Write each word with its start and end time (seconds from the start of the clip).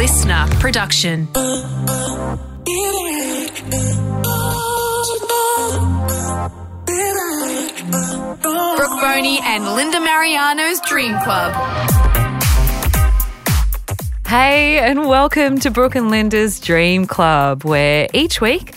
LiSTNR 0.00 0.48
production. 0.60 1.26
Brooke 1.26 1.50
Boney 9.02 9.40
and 9.42 9.74
Linda 9.74 9.98
Marigliano's 9.98 10.80
Dream 10.88 11.18
Club. 11.18 11.52
Hey, 14.26 14.78
and 14.78 15.06
welcome 15.06 15.58
to 15.60 15.70
Brooke 15.70 15.96
and 15.96 16.10
Linda's 16.10 16.60
Dream 16.60 17.06
Club, 17.06 17.64
where 17.64 18.08
each 18.14 18.40
week 18.40 18.72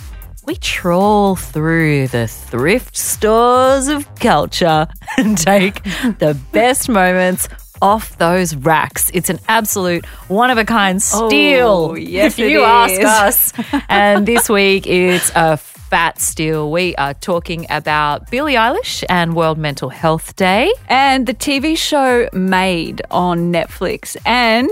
we 0.46 0.58
trawl 0.58 1.38
through 1.38 2.10
the 2.10 2.28
thrift 2.28 2.98
stores 2.98 3.88
of 3.88 4.14
culture 4.16 4.90
and 5.18 5.38
take 5.38 5.84
the 6.20 6.38
best 6.52 6.90
moments 6.90 7.48
off 7.82 8.18
those 8.18 8.56
racks. 8.56 9.12
It's 9.14 9.30
an 9.30 9.40
absolute 9.48 10.06
one 10.28 10.50
of 10.50 10.58
a 10.58 10.66
kind 10.66 11.02
steal. 11.02 11.90
Oh, 11.92 11.96
yes, 11.96 12.38
if 12.38 12.50
you 12.50 12.62
ask 12.64 13.02
us. 13.02 13.54
and 13.90 14.26
this 14.26 14.50
week 14.50 14.88
it's 14.88 15.32
a 15.36 15.58
fat 15.58 16.20
steal. 16.20 16.72
We 16.72 16.96
are 16.96 17.14
talking 17.14 17.68
about 17.70 18.32
Billie 18.32 18.56
Eilish 18.56 19.04
and 19.10 19.36
World 19.36 19.58
Mental 19.58 19.90
Health 19.90 20.36
Day. 20.36 20.74
and 20.90 21.28
the 21.28 21.34
TV 21.36 21.78
show 21.78 22.28
Maid 22.34 23.02
on 23.12 23.52
Netflix 23.54 24.18
and 24.26 24.70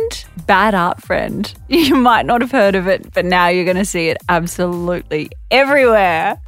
Bad 0.48 0.74
Art 0.74 1.02
Friend. 1.02 1.54
You 1.68 1.96
might 1.96 2.26
not 2.26 2.42
have 2.42 2.52
heard 2.52 2.76
of 2.76 2.88
it, 2.88 3.14
but 3.14 3.24
now 3.26 3.48
you're 3.48 3.64
going 3.66 3.78
to 3.78 3.86
see 3.86 4.08
it 4.10 4.18
absolutely 4.28 5.30
everywhere. 5.50 6.42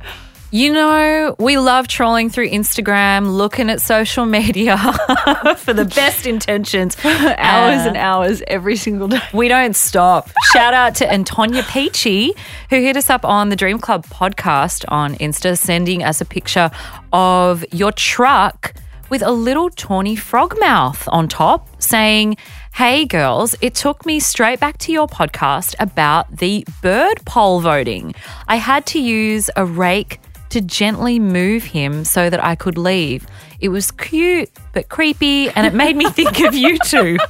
You 0.55 0.71
know, 0.71 1.35
we 1.39 1.57
love 1.57 1.88
trolling 1.88 2.30
through 2.30 2.48
Instagram, 2.52 3.35
looking 3.35 3.71
at 3.71 3.81
social 3.81 4.27
media 4.27 4.77
for 5.57 5.73
the 5.73 5.85
best 5.95 6.27
intentions. 6.27 6.95
Hours 7.03 7.81
Uh, 7.81 7.85
and 7.88 7.98
hours 7.98 8.43
every 8.45 8.76
single 8.76 9.07
day. 9.07 9.20
We 9.34 9.48
don't 9.48 9.76
stop. 9.76 10.29
Shout 10.52 10.76
out 10.76 10.93
to 10.98 11.12
Antonia 11.12 11.63
Peachy, 11.63 12.34
who 12.70 12.76
hit 12.76 12.95
us 12.98 13.10
up 13.10 13.26
on 13.26 13.49
the 13.49 13.55
Dream 13.55 13.79
Club 13.79 14.05
podcast 14.05 14.85
on 14.90 15.15
Insta, 15.15 15.57
sending 15.57 16.04
us 16.04 16.21
a 16.21 16.26
picture 16.26 16.70
of 17.12 17.65
your 17.73 17.91
truck 17.91 18.76
with 19.10 19.23
a 19.23 19.32
little 19.32 19.71
tawny 19.71 20.15
frogmouth 20.15 21.07
on 21.12 21.27
top, 21.27 21.67
saying, 21.82 22.38
Hey 22.76 23.05
girls, 23.05 23.55
it 23.60 23.73
took 23.73 24.05
me 24.05 24.20
straight 24.20 24.60
back 24.60 24.77
to 24.79 24.91
your 24.91 25.07
podcast 25.07 25.73
about 25.79 26.38
the 26.38 26.63
bird 26.84 27.26
poll 27.26 27.60
voting. 27.60 28.13
I 28.48 28.57
had 28.57 28.85
to 28.88 28.99
use 28.99 29.49
a 29.55 29.65
rake 29.65 30.20
to 30.54 30.62
gently 30.62 31.20
move 31.20 31.63
him 31.63 32.04
so 32.05 32.29
that 32.29 32.43
I 32.43 32.55
could 32.55 32.77
leave. 32.77 33.27
It 33.59 33.70
was 33.70 33.91
cute 33.91 34.49
but 34.73 34.90
creepy, 34.90 35.49
and 35.49 35.68
it 35.68 35.73
made 35.73 35.95
me 35.95 36.10
think 36.10 36.40
of 36.41 36.54
you 36.55 36.77
two. 36.79 37.18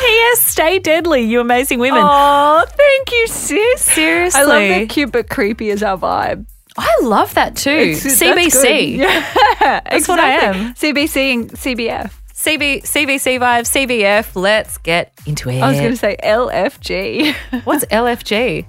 P.S. 0.00 0.40
Stay 0.42 0.78
deadly, 0.78 1.22
you 1.22 1.40
amazing 1.40 1.78
women. 1.78 2.00
Oh, 2.02 2.64
thank 2.68 3.12
you, 3.12 3.26
sis. 3.28 3.80
Seriously. 3.82 4.40
I 4.40 4.44
love 4.44 4.68
that 4.68 4.88
cute 4.88 5.12
but 5.12 5.28
creepy 5.28 5.70
is 5.70 5.82
our 5.82 5.96
vibe. 5.96 6.46
I 6.76 6.92
love 7.02 7.34
that 7.34 7.56
too. 7.56 7.70
It's- 7.70 8.20
CBC. 8.20 8.98
good. 8.98 9.00
Yeah, 9.60 9.80
That's 9.90 10.06
what 10.08 10.20
I 10.20 10.30
am. 10.30 10.74
CBC 10.74 11.32
and 11.34 11.50
CBF. 11.50 12.12
CB, 12.32 12.82
CBC 12.82 13.40
vibe, 13.40 13.64
CBF. 13.66 14.36
Let's 14.36 14.78
get 14.78 15.12
into 15.26 15.50
it. 15.50 15.60
I 15.60 15.68
was 15.70 15.78
going 15.78 15.90
to 15.90 15.96
say 15.96 16.16
LFG. 16.22 17.34
What's 17.64 17.84
LFG? 17.86 18.64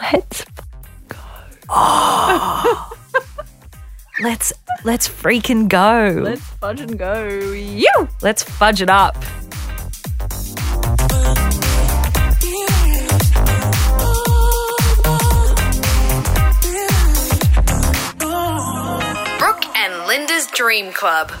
Let's. 0.00 0.44
Oh. 1.68 2.90
Let's 4.22 4.52
let's 4.84 5.08
freaking 5.08 5.68
go. 5.68 6.20
Let's 6.22 6.40
fudge 6.40 6.80
and 6.80 6.96
go. 6.96 7.28
You. 7.28 8.08
Let's 8.22 8.44
fudge 8.44 8.80
it 8.80 8.88
up. 8.88 9.14
Brooke 19.40 19.66
and 19.76 20.06
Linda's 20.06 20.46
Dream 20.54 20.92
Club. 20.92 21.32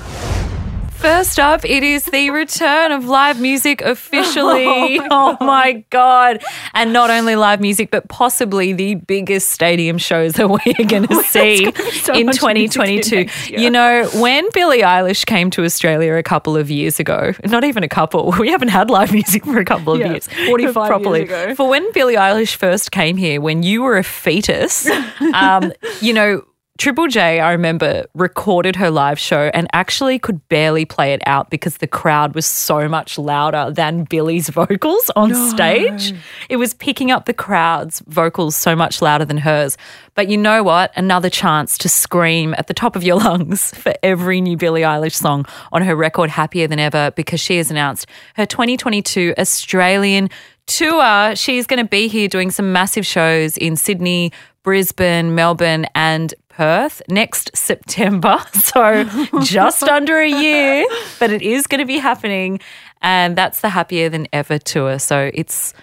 First 1.04 1.38
up, 1.38 1.66
it 1.66 1.82
is 1.82 2.06
the 2.06 2.30
return 2.30 2.90
of 2.90 3.04
live 3.04 3.38
music 3.38 3.82
officially. 3.82 4.98
Oh 5.10 5.36
my, 5.40 5.84
God. 5.90 6.42
And 6.72 6.92
not 6.94 7.10
only 7.10 7.36
live 7.36 7.60
music, 7.60 7.90
but 7.90 8.08
possibly 8.08 8.72
the 8.72 8.94
biggest 8.94 9.50
stadium 9.50 9.98
shows 9.98 10.32
that 10.34 10.48
we 10.48 10.60
are 10.78 10.88
going 10.88 11.06
to 11.06 11.22
see 11.24 11.70
so 12.00 12.14
in 12.14 12.28
2022. 12.28 13.16
next 13.16 13.50
year. 13.50 13.60
You 13.60 13.70
know, 13.70 14.08
when 14.14 14.48
Billie 14.54 14.80
Eilish 14.80 15.26
came 15.26 15.50
to 15.50 15.64
Australia 15.64 16.14
a 16.14 16.22
couple 16.22 16.56
of 16.56 16.70
years 16.70 16.98
ago, 16.98 17.32
not 17.44 17.64
even 17.64 17.82
a 17.82 17.88
couple, 17.88 18.32
we 18.38 18.48
haven't 18.48 18.68
had 18.68 18.88
live 18.88 19.12
music 19.12 19.44
for 19.44 19.58
a 19.58 19.64
couple 19.64 19.92
of 19.92 20.00
Yeah, 20.00 20.12
years. 20.12 20.26
45 20.46 21.02
years 21.02 21.22
ago. 21.24 21.54
For 21.54 21.68
when 21.68 21.92
Billie 21.92 22.14
Eilish 22.16 22.54
first 22.56 22.92
came 22.92 23.18
here, 23.18 23.42
when 23.42 23.62
you 23.62 23.82
were 23.82 23.98
a 23.98 24.04
fetus, 24.04 24.88
um, 25.34 25.70
you 26.00 26.14
know, 26.14 26.42
Triple 26.76 27.06
J, 27.06 27.38
I 27.38 27.52
remember, 27.52 28.04
recorded 28.14 28.74
her 28.76 28.90
live 28.90 29.16
show 29.16 29.48
and 29.54 29.68
actually 29.72 30.18
could 30.18 30.46
barely 30.48 30.84
play 30.84 31.12
it 31.12 31.22
out 31.24 31.48
because 31.48 31.76
the 31.76 31.86
crowd 31.86 32.34
was 32.34 32.46
so 32.46 32.88
much 32.88 33.16
louder 33.16 33.70
than 33.70 34.02
Billie's 34.04 34.48
vocals 34.50 35.08
on 35.14 35.32
stage. 35.50 36.12
It 36.48 36.56
was 36.56 36.74
picking 36.74 37.12
up 37.12 37.26
the 37.26 37.32
crowd's 37.32 38.00
vocals 38.08 38.56
so 38.56 38.74
much 38.74 39.00
louder 39.00 39.24
than 39.24 39.38
hers. 39.38 39.76
But 40.16 40.28
you 40.28 40.36
know 40.36 40.64
what? 40.64 40.92
Another 40.96 41.30
chance 41.30 41.78
to 41.78 41.88
scream 41.88 42.54
at 42.58 42.66
the 42.66 42.74
top 42.74 42.96
of 42.96 43.04
your 43.04 43.16
lungs 43.20 43.72
for 43.74 43.94
every 44.02 44.40
new 44.40 44.56
Billie 44.56 44.82
Eilish 44.82 45.14
song 45.14 45.46
on 45.70 45.82
her 45.82 45.94
record 45.94 46.28
Happier 46.28 46.66
Than 46.66 46.80
Ever 46.80 47.12
because 47.12 47.38
she 47.38 47.56
has 47.58 47.70
announced 47.70 48.06
her 48.34 48.46
2022 48.46 49.34
Australian 49.38 50.28
tour. 50.66 51.36
She's 51.36 51.66
going 51.66 51.82
to 51.82 51.88
be 51.88 52.08
here 52.08 52.28
doing 52.28 52.50
some 52.50 52.72
massive 52.72 53.06
shows 53.06 53.56
in 53.56 53.76
Sydney, 53.76 54.32
Brisbane, 54.64 55.34
Melbourne, 55.34 55.86
and 55.94 56.34
Perth 56.48 57.02
next 57.08 57.56
September. 57.56 58.38
So 58.74 59.04
just 59.42 59.84
under 59.84 60.18
a 60.18 60.28
year, 60.28 60.84
but 61.20 61.30
it 61.30 61.42
is 61.42 61.68
going 61.68 61.78
to 61.78 61.86
be 61.86 61.98
happening. 61.98 62.58
And 63.02 63.36
that's 63.36 63.60
the 63.60 63.68
Happier 63.68 64.08
Than 64.08 64.26
Ever 64.32 64.58
tour. 64.58 64.98
So 64.98 65.30
it's, 65.32 65.74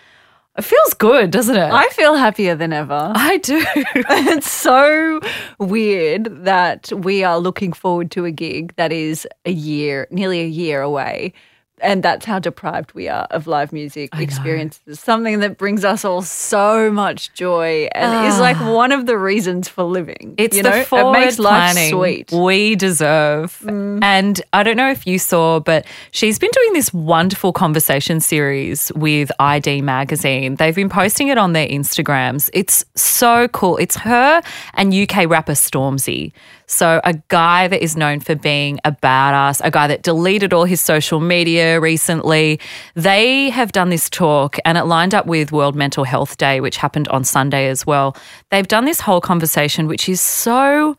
it 0.57 0.63
feels 0.63 0.93
good, 0.95 1.31
doesn't 1.31 1.55
it? 1.55 1.71
I 1.71 1.87
feel 1.89 2.15
happier 2.15 2.55
than 2.55 2.73
ever. 2.73 3.13
I 3.15 3.37
do. 3.37 3.63
it's 3.75 4.51
so 4.51 5.21
weird 5.59 6.43
that 6.43 6.91
we 6.91 7.23
are 7.23 7.39
looking 7.39 7.71
forward 7.71 8.11
to 8.11 8.25
a 8.25 8.31
gig 8.31 8.75
that 8.75 8.91
is 8.91 9.27
a 9.45 9.51
year, 9.51 10.07
nearly 10.11 10.41
a 10.41 10.47
year 10.47 10.81
away. 10.81 11.33
And 11.81 12.03
that's 12.03 12.25
how 12.25 12.39
deprived 12.39 12.93
we 12.93 13.07
are 13.07 13.27
of 13.31 13.47
live 13.47 13.73
music 13.73 14.09
experiences. 14.17 14.99
Something 14.99 15.39
that 15.39 15.57
brings 15.57 15.83
us 15.83 16.05
all 16.05 16.21
so 16.21 16.91
much 16.91 17.33
joy 17.33 17.89
and 17.93 18.27
is 18.27 18.39
like 18.39 18.57
ah. 18.57 18.73
one 18.73 18.91
of 18.91 19.05
the 19.05 19.17
reasons 19.17 19.67
for 19.67 19.83
living. 19.83 20.35
It's 20.37 20.55
you 20.55 20.63
the 20.63 20.69
know? 20.69 20.83
forward 20.83 21.17
it 21.17 21.21
makes 21.21 21.39
life 21.39 21.73
planning 21.73 21.91
sweet. 21.91 22.31
we 22.31 22.75
deserve. 22.75 23.57
Mm. 23.59 23.99
And 24.03 24.41
I 24.53 24.63
don't 24.63 24.77
know 24.77 24.91
if 24.91 25.07
you 25.07 25.19
saw, 25.19 25.59
but 25.59 25.85
she's 26.11 26.39
been 26.39 26.51
doing 26.53 26.73
this 26.73 26.93
wonderful 26.93 27.53
conversation 27.53 28.19
series 28.19 28.91
with 28.95 29.31
i-D 29.39 29.81
Magazine. 29.81 30.55
They've 30.55 30.75
been 30.75 30.89
posting 30.89 31.29
it 31.29 31.37
on 31.37 31.53
their 31.53 31.67
Instagrams. 31.67 32.49
It's 32.53 32.85
so 32.95 33.47
cool. 33.49 33.77
It's 33.77 33.97
her 33.97 34.41
and 34.75 34.93
UK 34.93 35.27
rapper 35.27 35.53
Stormzy. 35.53 36.31
So, 36.71 37.01
a 37.03 37.15
guy 37.27 37.67
that 37.67 37.83
is 37.83 37.97
known 37.97 38.21
for 38.21 38.33
being 38.33 38.79
a 38.85 38.93
badass, 38.93 39.59
a 39.61 39.69
guy 39.69 39.87
that 39.87 40.03
deleted 40.03 40.53
all 40.53 40.63
his 40.63 40.79
social 40.79 41.19
media 41.19 41.81
recently. 41.81 42.61
They 42.95 43.49
have 43.49 43.73
done 43.73 43.89
this 43.89 44.09
talk 44.09 44.57
and 44.63 44.77
it 44.77 44.85
lined 44.85 45.13
up 45.13 45.25
with 45.25 45.51
World 45.51 45.75
Mental 45.75 46.05
Health 46.05 46.37
Day, 46.37 46.61
which 46.61 46.77
happened 46.77 47.09
on 47.09 47.25
Sunday 47.25 47.67
as 47.67 47.85
well. 47.85 48.15
They've 48.51 48.67
done 48.67 48.85
this 48.85 49.01
whole 49.01 49.19
conversation, 49.19 49.85
which 49.85 50.07
is 50.07 50.21
so 50.21 50.95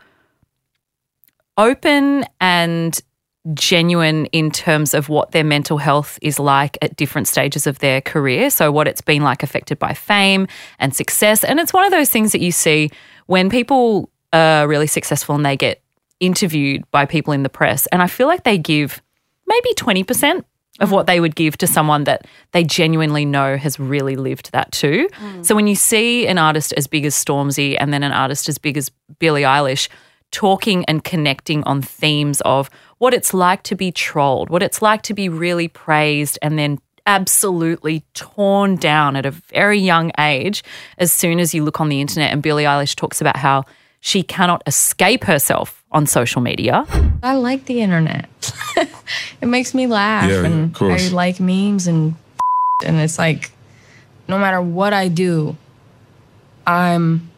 open 1.57 2.27
and 2.39 3.01
genuine 3.55 4.27
in 4.27 4.51
terms 4.51 4.93
of 4.93 5.09
what 5.09 5.33
their 5.33 5.43
mental 5.43 5.79
health 5.79 6.19
is 6.21 6.39
like 6.39 6.77
at 6.83 6.97
different 6.97 7.29
stages 7.29 7.67
of 7.67 7.79
their 7.79 8.03
career. 8.03 8.51
So, 8.51 8.71
what 8.71 8.87
it's 8.89 9.01
been 9.01 9.23
like 9.23 9.43
affected 9.43 9.79
by 9.79 9.95
fame 9.95 10.49
and 10.79 10.95
success. 10.95 11.45
And 11.45 11.59
it's 11.59 11.73
one 11.73 11.87
of 11.87 11.93
those 11.93 12.11
things 12.11 12.33
that 12.33 12.43
you 12.43 12.53
see 12.53 12.91
when 13.25 13.49
people 13.49 14.12
are 14.33 14.67
really 14.67 14.87
successful 14.87 15.35
and 15.35 15.45
they 15.45 15.57
get 15.57 15.83
interviewed 16.21 16.89
by 16.91 17.05
people 17.05 17.33
in 17.33 17.43
the 17.43 17.49
press. 17.49 17.87
And 17.89 18.01
I 18.01 18.07
feel 18.07 18.27
like 18.27 18.45
they 18.45 18.59
give 18.59 19.03
maybe 19.47 19.75
20% 19.75 20.45
of 20.81 20.91
what 20.91 21.07
they 21.07 21.21
would 21.21 21.35
give 21.35 21.59
to 21.59 21.67
someone 21.67 22.05
that 22.05 22.27
they 22.53 22.65
genuinely 22.65 23.25
know 23.25 23.57
has 23.57 23.79
really 23.79 24.17
lived 24.17 24.51
that 24.53 24.73
too. 24.73 25.09
Mm. 25.21 25.45
So 25.45 25.55
when 25.55 25.67
you 25.67 25.75
see 25.75 26.27
an 26.27 26.39
artist 26.39 26.73
as 26.77 26.87
big 26.87 27.05
as 27.05 27.15
Stormzy 27.15 27.77
and 27.79 27.93
then 27.93 28.03
an 28.03 28.13
artist 28.13 28.49
as 28.49 28.57
big 28.57 28.77
as 28.77 28.91
Billie 29.19 29.43
Eilish 29.43 29.89
talking 30.31 30.85
and 30.87 31.05
connecting 31.05 31.63
on 31.65 31.83
themes 31.83 32.41
of 32.43 32.71
what 32.99 33.13
it's 33.13 33.35
like 33.35 33.63
to 33.65 33.75
be 33.75 33.93
trolled, 33.93 34.49
what 34.49 34.63
it's 34.63 34.81
like 34.81 35.03
to 35.03 35.15
be 35.15 35.29
really 35.29 35.69
praised 35.69 36.39
and 36.41 36.59
then 36.59 36.79
absolutely 37.07 38.05
torn 38.15 38.77
down 38.77 39.17
at 39.17 39.27
a 39.27 39.31
very 39.31 39.79
young 39.79 40.11
age 40.19 40.63
as 40.99 41.13
soon 41.13 41.39
as 41.39 41.53
you 41.53 41.65
look 41.65 41.81
on 41.81 41.89
the 41.89 42.01
internet 42.01 42.33
and 42.33 42.43
Billie 42.43 42.65
Eilish 42.65 42.95
talks 42.95 43.21
about 43.21 43.37
how 43.37 43.65
she 44.05 44.25
cannot 44.25 44.63
escape 44.67 45.23
herself 45.25 45.85
on 45.93 46.07
social 46.07 46.43
media. 46.43 46.85
I 47.23 47.37
like 47.37 47.67
the 47.67 47.81
internet. 47.81 48.29
it 49.41 49.47
makes 49.47 49.75
me 49.75 49.87
laugh, 49.87 50.29
Yeah, 50.29 50.45
and 50.45 50.65
of 50.65 50.75
course. 50.75 51.11
I 51.11 51.15
like 51.15 51.39
memes 51.39 51.87
and 51.87 52.17
and 52.85 52.99
it's 52.99 53.17
like 53.17 53.53
no 54.27 54.39
matter 54.41 54.61
what 54.61 54.93
I 54.93 55.07
do, 55.07 55.57
I'm 56.67 57.31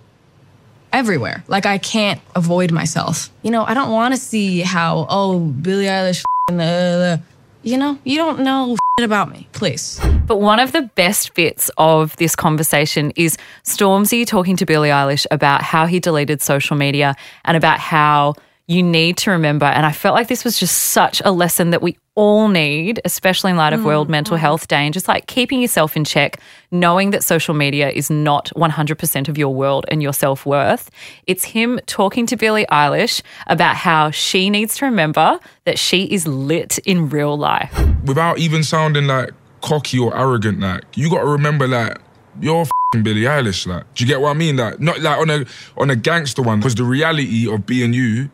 everywhere. 0.90 1.44
Like 1.48 1.66
I 1.66 1.76
can't 1.76 2.20
avoid 2.34 2.72
myself. 2.72 3.28
You 3.42 3.50
know, 3.50 3.64
I 3.64 3.74
don't 3.74 3.92
want 3.92 4.14
to 4.14 4.20
see 4.20 4.60
how 4.60 5.06
oh 5.10 5.40
Billie 5.40 5.84
Eilish, 5.84 6.24
and 6.48 6.58
the, 6.60 7.20
you 7.62 7.76
know, 7.76 7.98
you 8.04 8.16
don't 8.16 8.40
know 8.40 8.74
about 9.02 9.28
me, 9.28 9.48
please. 9.52 10.00
But 10.24 10.40
one 10.40 10.60
of 10.60 10.70
the 10.70 10.82
best 10.82 11.34
bits 11.34 11.68
of 11.76 12.14
this 12.16 12.36
conversation 12.36 13.10
is 13.16 13.36
Stormzy 13.64 14.24
talking 14.24 14.56
to 14.58 14.64
Billie 14.64 14.90
Eilish 14.90 15.26
about 15.32 15.62
how 15.62 15.86
he 15.86 15.98
deleted 15.98 16.40
social 16.40 16.76
media 16.76 17.16
and 17.44 17.56
about 17.56 17.80
how 17.80 18.34
you 18.66 18.82
need 18.82 19.18
to 19.18 19.30
remember. 19.30 19.66
And 19.66 19.84
I 19.84 19.92
felt 19.92 20.14
like 20.14 20.28
this 20.28 20.44
was 20.44 20.58
just 20.58 20.76
such 20.78 21.20
a 21.24 21.30
lesson 21.30 21.70
that 21.70 21.82
we 21.82 21.98
all 22.14 22.48
need, 22.48 23.00
especially 23.04 23.50
in 23.50 23.56
light 23.58 23.72
of 23.74 23.80
mm, 23.80 23.84
World 23.84 24.08
Mental 24.08 24.36
mm. 24.36 24.40
Health 24.40 24.68
Day, 24.68 24.84
and 24.84 24.94
just 24.94 25.06
like 25.06 25.26
keeping 25.26 25.60
yourself 25.60 25.96
in 25.96 26.04
check, 26.04 26.40
knowing 26.70 27.10
that 27.10 27.22
social 27.22 27.52
media 27.52 27.90
is 27.90 28.08
not 28.08 28.50
100% 28.56 29.28
of 29.28 29.36
your 29.36 29.54
world 29.54 29.84
and 29.88 30.02
your 30.02 30.14
self 30.14 30.46
worth. 30.46 30.90
It's 31.26 31.44
him 31.44 31.78
talking 31.86 32.24
to 32.26 32.36
Billie 32.36 32.66
Eilish 32.70 33.20
about 33.48 33.76
how 33.76 34.10
she 34.10 34.48
needs 34.48 34.76
to 34.78 34.86
remember 34.86 35.38
that 35.64 35.78
she 35.78 36.04
is 36.04 36.26
lit 36.26 36.78
in 36.78 37.10
real 37.10 37.36
life. 37.36 37.72
without 38.04 38.38
even 38.38 38.62
sounding 38.62 39.06
like 39.06 39.30
cocky 39.60 39.98
or 39.98 40.16
arrogant, 40.16 40.60
like 40.60 40.84
you 40.94 41.10
got 41.10 41.20
to 41.20 41.28
remember, 41.28 41.66
like 41.68 41.98
you're 42.40 42.62
f***ing 42.62 43.02
Billie 43.02 43.22
Eilish. 43.22 43.66
Like, 43.66 43.92
do 43.94 44.04
you 44.04 44.08
get 44.08 44.20
what 44.20 44.30
I 44.30 44.34
mean? 44.34 44.56
Like, 44.56 44.80
not 44.80 45.00
like 45.00 45.18
on 45.18 45.28
a 45.28 45.44
on 45.76 45.90
a 45.90 45.96
gangster 45.96 46.42
one, 46.42 46.60
because 46.60 46.74
the 46.74 46.84
reality 46.84 47.52
of 47.52 47.66
being 47.66 47.92
you 47.92 48.30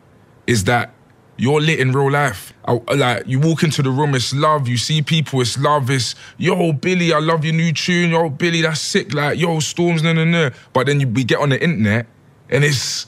is 0.51 0.63
that 0.65 0.93
you're 1.37 1.61
lit 1.61 1.79
in 1.79 1.91
real 1.91 2.11
life. 2.11 2.53
I- 2.65 2.93
like 3.05 3.23
you 3.25 3.39
walk 3.39 3.63
into 3.63 3.81
the 3.81 3.89
room, 3.89 4.13
it's 4.15 4.33
love. 4.33 4.67
You 4.67 4.77
see 4.77 5.01
people, 5.01 5.41
it's 5.41 5.57
love. 5.57 5.89
It's 5.89 6.13
yo 6.37 6.73
Billie, 6.73 7.13
I 7.13 7.19
love 7.19 7.43
your 7.45 7.55
new 7.55 7.71
tune. 7.73 8.11
Yo 8.11 8.29
Billie, 8.29 8.61
that's 8.61 8.81
sick. 8.81 9.13
Like 9.13 9.39
yo 9.39 9.59
Storms, 9.59 10.03
no 10.03 10.13
no 10.13 10.25
no. 10.25 10.51
But 10.73 10.85
then 10.87 10.99
you 10.99 11.07
we 11.07 11.23
get 11.23 11.39
on 11.39 11.49
the 11.49 11.59
internet 11.63 12.05
and 12.49 12.63
it's 12.63 13.07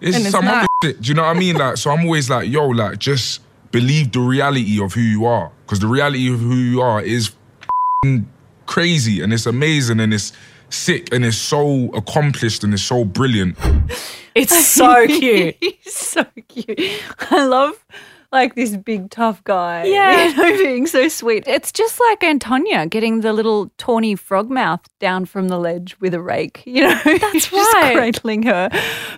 it's 0.00 0.16
And 0.16 0.24
it's 0.26 0.30
some 0.30 0.44
not. 0.44 0.58
other 0.58 0.66
shit. 0.84 1.00
Do 1.02 1.08
you 1.08 1.14
know 1.14 1.22
what 1.24 1.36
I 1.36 1.38
mean? 1.38 1.56
Like, 1.56 1.76
so 1.76 1.90
I'm 1.90 2.04
always 2.04 2.30
like, 2.30 2.48
yo, 2.48 2.66
like 2.68 2.98
just 2.98 3.40
believe 3.72 4.12
the 4.12 4.20
reality 4.20 4.82
of 4.82 4.94
who 4.94 5.00
you 5.00 5.26
are, 5.26 5.50
because 5.64 5.80
the 5.80 5.86
reality 5.88 6.32
of 6.32 6.38
who 6.40 6.54
you 6.54 6.80
are 6.80 7.02
is 7.02 7.28
f***ing 7.62 8.26
crazy 8.66 9.20
and 9.22 9.32
it's 9.32 9.46
amazing 9.46 10.00
and 10.00 10.12
it's 10.14 10.32
sick 10.70 11.12
and 11.12 11.24
it's 11.24 11.36
so 11.36 11.90
accomplished 11.94 12.64
and 12.64 12.72
it's 12.74 12.82
so 12.82 13.04
brilliant. 13.04 13.56
It's 14.36 14.66
so 14.66 15.06
cute. 15.18 15.56
He's 15.60 15.92
so 15.94 16.24
cute. 16.48 16.78
I 17.30 17.46
love 17.46 17.84
like 18.36 18.54
this 18.54 18.76
big 18.76 19.10
tough 19.10 19.42
guy. 19.44 19.84
Yeah. 19.96 20.26
You 20.28 20.36
know, 20.36 20.58
being 20.58 20.86
so 20.86 21.08
sweet. 21.08 21.44
It's 21.46 21.72
just 21.72 21.98
like 22.00 22.22
Antonia 22.22 22.86
getting 22.86 23.22
the 23.22 23.32
little 23.32 23.70
tawny 23.78 24.14
frogmouth 24.14 24.84
down 25.00 25.24
from 25.24 25.48
the 25.48 25.58
ledge 25.58 25.96
with 26.00 26.12
a 26.12 26.20
rake. 26.20 26.62
You 26.66 26.82
know, 26.82 27.00
that's 27.04 27.48
just 27.48 27.74
right. 27.74 27.96
cradling 27.96 28.42
her. 28.42 28.68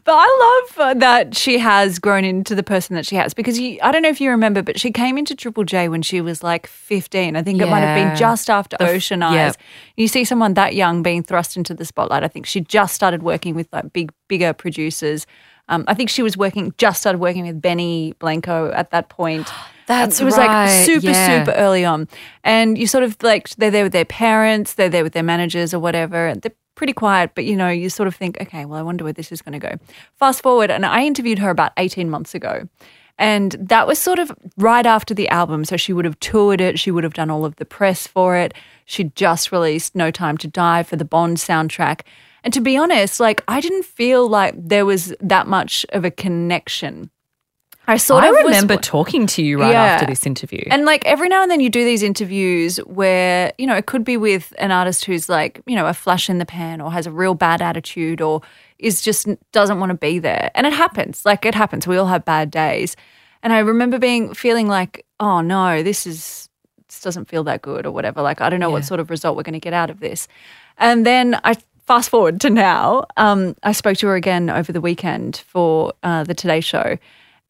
But 0.04 0.14
I 0.14 0.66
love 0.68 0.78
uh, 0.78 0.94
that 1.00 1.36
she 1.36 1.58
has 1.58 1.98
grown 1.98 2.24
into 2.24 2.54
the 2.54 2.62
person 2.62 2.94
that 2.94 3.06
she 3.06 3.16
has 3.16 3.34
because 3.34 3.58
you, 3.58 3.78
I 3.82 3.90
don't 3.90 4.02
know 4.02 4.08
if 4.08 4.20
you 4.20 4.30
remember, 4.30 4.62
but 4.62 4.78
she 4.78 4.92
came 4.92 5.18
into 5.18 5.34
Triple 5.34 5.64
J 5.64 5.88
when 5.88 6.02
she 6.02 6.20
was 6.20 6.42
like 6.42 6.66
15. 6.66 7.34
I 7.34 7.42
think 7.42 7.60
it 7.60 7.66
might 7.66 7.80
have 7.80 7.96
been 7.96 8.16
just 8.16 8.48
after 8.48 8.76
The 8.78 8.88
Ocean 8.88 9.22
Eyes. 9.22 9.34
yeah. 9.34 9.52
You 9.96 10.06
see 10.06 10.24
someone 10.24 10.54
that 10.54 10.76
young 10.76 11.02
being 11.02 11.22
thrust 11.24 11.56
into 11.56 11.74
the 11.74 11.84
spotlight. 11.84 12.22
I 12.22 12.28
think 12.28 12.46
she 12.46 12.60
just 12.60 12.94
started 12.94 13.22
working 13.22 13.54
with 13.54 13.68
like 13.72 13.92
big, 13.92 14.12
bigger 14.28 14.52
producers. 14.52 15.26
Um, 15.68 15.84
I 15.86 15.94
think 15.94 16.10
she 16.10 16.22
was 16.22 16.36
working, 16.36 16.74
just 16.78 17.00
started 17.00 17.18
working 17.18 17.46
with 17.46 17.60
Benny 17.60 18.14
Blanco 18.18 18.70
at 18.72 18.90
that 18.90 19.08
point. 19.08 19.50
That's 19.86 20.20
it 20.20 20.24
was 20.24 20.36
right, 20.36 20.66
like 20.66 20.84
super, 20.84 21.06
yeah. 21.06 21.44
super 21.44 21.56
early 21.56 21.82
on. 21.82 22.08
And 22.44 22.76
you 22.76 22.86
sort 22.86 23.04
of 23.04 23.16
like, 23.22 23.48
they're 23.50 23.70
there 23.70 23.84
with 23.84 23.92
their 23.92 24.04
parents, 24.04 24.74
they're 24.74 24.90
there 24.90 25.02
with 25.02 25.14
their 25.14 25.22
managers 25.22 25.72
or 25.72 25.78
whatever. 25.78 26.34
They're 26.34 26.52
pretty 26.74 26.92
quiet, 26.92 27.30
but 27.34 27.44
you 27.46 27.56
know, 27.56 27.70
you 27.70 27.88
sort 27.88 28.06
of 28.06 28.14
think, 28.14 28.38
okay, 28.40 28.66
well, 28.66 28.78
I 28.78 28.82
wonder 28.82 29.02
where 29.04 29.14
this 29.14 29.32
is 29.32 29.40
going 29.40 29.58
to 29.58 29.66
go. 29.66 29.76
Fast 30.16 30.42
forward, 30.42 30.70
and 30.70 30.84
I 30.84 31.04
interviewed 31.04 31.38
her 31.38 31.48
about 31.48 31.72
18 31.78 32.10
months 32.10 32.34
ago. 32.34 32.68
And 33.18 33.52
that 33.58 33.86
was 33.86 33.98
sort 33.98 34.20
of 34.20 34.30
right 34.56 34.86
after 34.86 35.12
the 35.12 35.28
album. 35.28 35.64
So 35.64 35.76
she 35.76 35.92
would 35.92 36.04
have 36.04 36.20
toured 36.20 36.60
it. 36.60 36.78
She 36.78 36.92
would 36.92 37.02
have 37.02 37.14
done 37.14 37.30
all 37.30 37.44
of 37.44 37.56
the 37.56 37.64
press 37.64 38.06
for 38.06 38.36
it. 38.36 38.54
She'd 38.84 39.16
just 39.16 39.50
released 39.50 39.96
No 39.96 40.12
Time 40.12 40.38
to 40.38 40.46
Die 40.46 40.84
for 40.84 40.94
the 40.94 41.04
Bond 41.04 41.38
soundtrack. 41.38 42.02
And 42.44 42.52
to 42.54 42.60
be 42.60 42.76
honest, 42.76 43.20
like 43.20 43.42
I 43.48 43.60
didn't 43.60 43.84
feel 43.84 44.28
like 44.28 44.54
there 44.56 44.86
was 44.86 45.14
that 45.20 45.46
much 45.46 45.84
of 45.90 46.04
a 46.04 46.10
connection. 46.10 47.10
I 47.90 47.96
sort 47.96 48.22
I 48.22 48.28
of 48.28 48.34
was- 48.34 48.44
remember 48.44 48.76
talking 48.76 49.26
to 49.28 49.42
you 49.42 49.58
right 49.60 49.70
Yeah. 49.72 49.82
after 49.82 50.04
this 50.06 50.26
interview. 50.26 50.62
and 50.70 50.84
like 50.84 51.04
every 51.06 51.28
now 51.30 51.40
and 51.42 51.50
then 51.50 51.60
you 51.60 51.70
do 51.70 51.84
these 51.86 52.02
interviews 52.02 52.76
where, 52.84 53.52
you 53.56 53.66
know, 53.66 53.74
it 53.76 53.86
could 53.86 54.04
be 54.04 54.18
with 54.18 54.52
an 54.58 54.70
artist 54.70 55.06
who's 55.06 55.28
like, 55.30 55.62
you 55.66 55.74
know, 55.74 55.86
a 55.86 55.94
flash 55.94 56.28
in 56.28 56.36
the 56.38 56.44
pan 56.44 56.82
or 56.82 56.92
has 56.92 57.06
a 57.06 57.10
real 57.10 57.32
bad 57.34 57.62
attitude 57.62 58.20
or 58.20 58.42
is 58.78 59.00
just 59.00 59.26
doesn't 59.52 59.80
want 59.80 59.88
to 59.88 59.96
be 59.96 60.18
there. 60.18 60.50
And 60.54 60.66
it 60.66 60.74
happens. 60.74 61.24
Like 61.24 61.46
it 61.46 61.54
happens. 61.54 61.86
We 61.86 61.96
all 61.96 62.06
have 62.08 62.26
bad 62.26 62.50
days. 62.50 62.94
And 63.42 63.54
I 63.54 63.60
remember 63.60 63.98
being 63.98 64.34
feeling 64.34 64.68
like, 64.68 65.06
oh 65.18 65.40
no, 65.40 65.82
this 65.82 66.06
is 66.06 66.50
this 66.88 67.00
doesn't 67.00 67.28
feel 67.28 67.44
that 67.44 67.62
good 67.62 67.86
or 67.86 67.90
whatever. 67.90 68.20
Like 68.20 68.42
I 68.42 68.50
don't 68.50 68.60
know 68.60 68.70
what 68.70 68.84
sort 68.84 69.00
of 69.00 69.08
result 69.08 69.34
we're 69.36 69.42
going 69.44 69.54
to 69.54 69.60
get 69.60 69.72
out 69.72 69.88
of 69.88 70.00
this. 70.00 70.28
And 70.76 71.06
then 71.06 71.40
I 71.42 71.56
fast 71.88 72.10
forward 72.10 72.38
to 72.42 72.50
now. 72.50 73.06
Um, 73.16 73.56
I 73.62 73.72
spoke 73.72 73.96
to 73.96 74.06
her 74.08 74.14
again 74.14 74.50
over 74.50 74.72
the 74.72 74.80
weekend 74.80 75.38
for 75.48 75.94
uh, 76.02 76.22
the 76.22 76.34
Today 76.34 76.60
Show, 76.60 76.98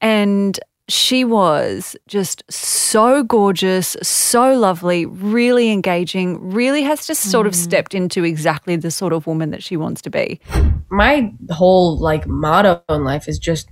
and 0.01 0.59
she 0.89 1.25
was 1.25 1.97
just 2.07 2.45
so 2.49 3.25
gorgeous, 3.25 3.97
so 4.01 4.57
lovely, 4.57 5.07
really 5.07 5.71
engaging. 5.73 6.53
Really 6.53 6.85
has 6.85 7.05
just 7.05 7.31
sort 7.31 7.49
of 7.49 7.55
stepped 7.55 7.95
into 7.95 8.23
exactly 8.23 8.77
the 8.77 8.93
sort 8.93 9.13
of 9.13 9.27
woman 9.27 9.51
that 9.51 9.63
she 9.63 9.77
wants 9.77 10.01
to 10.03 10.11
be. 10.11 10.41
my 10.89 11.35
whole 11.51 11.99
like 11.99 12.27
motto 12.29 12.81
in 12.89 13.03
life 13.05 13.29
is 13.29 13.39
just 13.39 13.69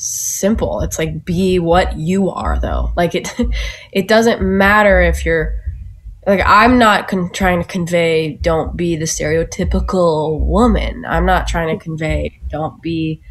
simple 0.00 0.80
it's 0.80 0.96
like 0.96 1.24
be 1.24 1.58
what 1.58 1.98
you 1.98 2.30
are 2.30 2.56
though 2.60 2.92
like 2.96 3.16
it 3.16 3.34
it 3.92 4.06
doesn't 4.06 4.40
matter 4.40 5.00
if 5.02 5.26
you're 5.26 5.56
like 6.28 6.42
i'm 6.44 6.78
not 6.78 7.08
con- 7.08 7.30
trying 7.32 7.60
to 7.60 7.66
convey 7.66 8.34
don't 8.42 8.76
be 8.76 8.94
the 8.96 9.06
stereotypical 9.06 10.38
woman. 10.40 11.04
I'm 11.08 11.24
not 11.24 11.48
trying 11.48 11.76
to 11.76 11.82
convey 11.82 12.38
don't 12.48 12.80
be 12.82 13.22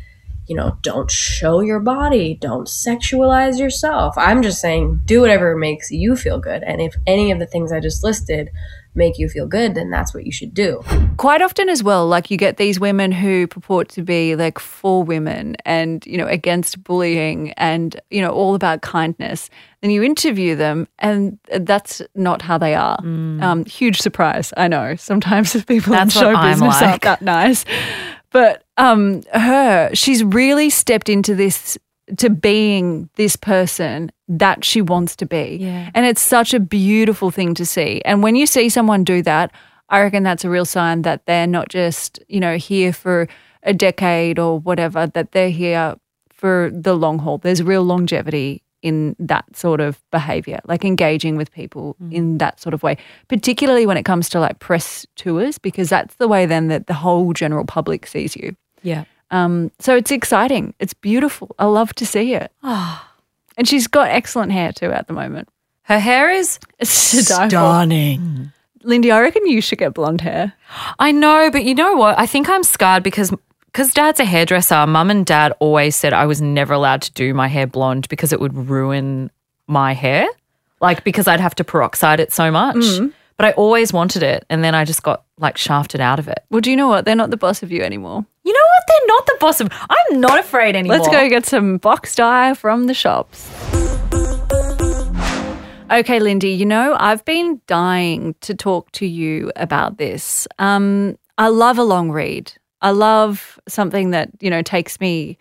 you 0.48 0.56
know 0.56 0.78
don't 0.82 1.12
show 1.12 1.60
your 1.60 1.80
body 1.80 2.38
don't 2.42 2.68
sexualize 2.68 3.60
yourself. 3.60 4.16
I'm 4.18 4.42
just 4.42 4.60
saying 4.60 5.02
do 5.06 5.22
whatever 5.22 5.56
makes 5.56 5.92
you 5.92 6.16
feel 6.16 6.40
good. 6.40 6.64
And 6.64 6.82
if 6.82 6.96
any 7.06 7.32
of 7.32 7.40
the 7.40 7.46
things 7.46 7.72
i 7.72 7.80
just 7.80 8.04
listed 8.04 8.50
make 8.98 9.18
you 9.18 9.30
feel 9.30 9.48
good 9.48 9.76
then 9.76 9.90
that's 9.90 10.14
what 10.14 10.26
you 10.26 10.32
should 10.32 10.54
do 10.54 10.82
Quite 11.18 11.42
often 11.42 11.68
as 11.68 11.82
well, 11.82 12.06
like 12.08 12.30
you 12.30 12.38
get 12.38 12.58
these 12.58 12.80
women 12.80 13.12
who 13.12 13.48
purport 13.48 13.90
to 13.90 14.04
be 14.04 14.36
like 14.36 14.60
for 14.60 15.04
women 15.04 15.56
and, 15.66 16.06
you 16.06 16.16
know, 16.16 16.28
against 16.28 16.84
bullying 16.84 17.54
and, 17.54 18.00
you 18.12 18.22
know, 18.22 18.30
all 18.30 18.54
about 18.54 18.84
kindness. 18.84 19.50
Then 19.82 19.90
you 19.90 20.04
interview 20.04 20.56
them 20.56 20.88
and 21.00 21.40
that's 21.60 22.04
not 22.14 22.44
how 22.44 22.60
they 22.60 22.76
are. 22.76 23.00
Um, 23.00 23.66
huge 23.66 24.00
surprise, 24.00 24.54
I 24.58 24.68
know. 24.68 24.96
Sometimes 24.96 25.54
the 25.54 25.64
people 25.64 25.94
That's 25.94 26.16
in 26.16 26.22
show 26.22 26.40
business 26.40 26.76
like. 26.76 26.84
aren't 26.84 27.02
that 27.02 27.22
nice. 27.24 27.66
But 28.32 28.64
um, 28.78 29.24
her, 29.34 29.90
she's 29.96 30.24
really 30.24 30.70
stepped 30.70 31.10
into 31.10 31.34
this 31.34 31.80
to 32.16 32.30
being 32.30 33.10
this 33.16 33.36
person 33.36 34.12
that 34.30 34.64
she 34.64 34.82
wants 34.82 35.16
to 35.18 35.26
be. 35.26 35.58
Yeah. 35.60 35.92
And 35.94 36.06
it's 36.06 36.22
such 36.22 36.54
a 36.54 36.60
beautiful 36.60 37.32
thing 37.32 37.54
to 37.56 37.66
see. 37.66 38.02
And 38.06 38.24
when 38.24 38.36
you 38.36 38.46
see 38.46 38.70
someone 38.70 39.04
do 39.04 39.22
that, 39.24 39.52
I 39.90 40.02
reckon 40.02 40.24
that's 40.24 40.46
a 40.46 40.50
real 40.50 40.66
sign 40.66 41.02
that 41.04 41.26
they're 41.26 41.48
not 41.48 41.70
just, 41.70 42.20
you 42.28 42.40
know, 42.40 42.58
here 42.58 42.94
for 42.94 43.28
a 43.64 43.74
decade 43.74 44.40
or 44.40 44.60
whatever, 44.60 45.08
that 45.08 45.32
they're 45.32 45.50
here 45.50 45.96
for 46.30 46.70
the 46.74 46.96
long 46.96 47.20
haul. 47.20 47.38
There's 47.40 47.64
real 47.64 47.84
longevity 47.84 48.64
in 48.82 49.16
that 49.20 49.44
sort 49.56 49.82
of 49.82 50.00
behavior, 50.12 50.60
like 50.66 50.86
engaging 50.86 51.36
with 51.36 51.52
people 51.52 51.96
mm. 52.02 52.14
in 52.14 52.38
that 52.38 52.60
sort 52.60 52.74
of 52.74 52.84
way, 52.84 52.96
particularly 53.28 53.86
when 53.86 53.98
it 53.98 54.04
comes 54.04 54.30
to 54.30 54.40
like 54.40 54.60
press 54.60 55.06
tours, 55.16 55.58
because 55.58 55.90
that's 55.90 56.16
the 56.16 56.28
way 56.28 56.46
then 56.46 56.68
that 56.68 56.88
the 56.88 56.94
whole 56.94 57.34
general 57.34 57.66
public 57.66 58.06
sees 58.06 58.36
you. 58.36 58.56
yeah. 58.84 59.04
Um, 59.32 59.72
so 59.80 59.96
it's 59.96 60.12
exciting. 60.12 60.74
It's 60.80 60.94
beautiful. 60.94 61.56
I 61.60 61.66
love 61.66 61.94
to 61.96 62.06
see 62.06 62.34
it. 62.34 62.52
And 63.58 63.68
she's 63.68 63.88
got 63.88 64.10
excellent 64.10 64.52
hair 64.52 64.72
too 64.72 64.92
at 64.92 65.08
the 65.08 65.14
moment. 65.14 65.50
Her 65.84 66.00
hair 66.00 66.30
is 66.30 66.60
stunning. 66.84 68.52
Lindy, 68.84 69.12
I 69.12 69.20
reckon 69.22 69.46
you 69.48 69.62
should 69.62 69.80
get 69.80 69.94
blonde 69.94 70.22
hair. 70.22 70.54
I 71.00 71.12
know, 71.12 71.50
but 71.52 71.64
you 71.66 71.76
know 71.76 71.96
what? 71.96 72.18
I 72.18 72.26
think 72.26 72.50
I'm 72.50 72.64
scarred 72.64 73.04
because 73.04 73.34
because 73.66 73.94
dad's 73.94 74.20
a 74.20 74.26
hairdresser. 74.26 74.88
Mum 74.88 75.10
and 75.12 75.26
dad 75.26 75.54
always 75.60 75.96
said 75.96 76.14
I 76.14 76.26
was 76.26 76.42
never 76.42 76.74
allowed 76.74 77.02
to 77.04 77.12
do 77.14 77.34
my 77.34 77.48
hair 77.48 77.68
blonde 77.68 78.08
because 78.10 78.32
it 78.32 78.40
would 78.40 78.56
ruin 78.56 79.30
my 79.68 79.94
hair. 79.94 80.28
Like 80.80 81.04
because 81.04 81.28
I'd 81.28 81.40
have 81.42 81.56
to 81.56 81.64
peroxide 81.64 82.20
it 82.20 82.32
so 82.32 82.50
much. 82.52 82.78
But 83.38 83.46
I 83.46 83.52
always 83.52 83.94
wanted 83.94 84.24
it, 84.24 84.46
and 84.50 84.64
then 84.64 84.74
I 84.74 84.84
just 84.84 85.04
got 85.04 85.24
like 85.38 85.58
shafted 85.58 86.02
out 86.02 86.18
of 86.18 86.28
it. 86.28 86.44
Well, 86.50 86.62
do 86.62 86.72
you 86.72 86.76
know 86.76 86.88
what? 86.88 87.06
They're 87.06 87.16
not 87.16 87.30
the 87.30 87.38
boss 87.38 87.62
of 87.62 87.72
you 87.72 87.84
anymore. 87.84 88.26
You 88.44 88.54
know 88.54 88.60
what? 88.60 88.84
They're 88.88 89.08
not 89.08 89.26
the 89.28 89.38
boss 89.40 89.62
of. 89.62 89.70
I'm 89.72 90.20
not 90.20 90.40
afraid 90.40 90.76
anymore. 90.76 90.98
Let's 90.98 91.10
go 91.10 91.30
get 91.30 91.46
some 91.46 91.78
box 91.78 92.16
dye 92.16 92.56
from 92.56 92.88
the 92.88 92.96
shops. 92.96 93.48
Okay, 95.90 96.20
Lindy, 96.20 96.50
you 96.50 96.66
know, 96.66 96.98
I've 97.00 97.24
been 97.24 97.62
dying 97.68 98.36
to 98.42 98.54
talk 98.54 98.92
to 98.94 99.06
you 99.06 99.52
about 99.56 99.98
this. 99.98 100.46
Um, 100.60 101.18
I 101.38 101.48
love 101.48 101.78
a 101.78 101.84
long 101.84 102.12
read. 102.12 102.52
I 102.82 102.92
love 102.92 103.60
something 103.68 104.10
that, 104.12 104.30
you 104.42 104.50
know, 104.50 104.62
takes 104.62 105.00
me 105.00 105.38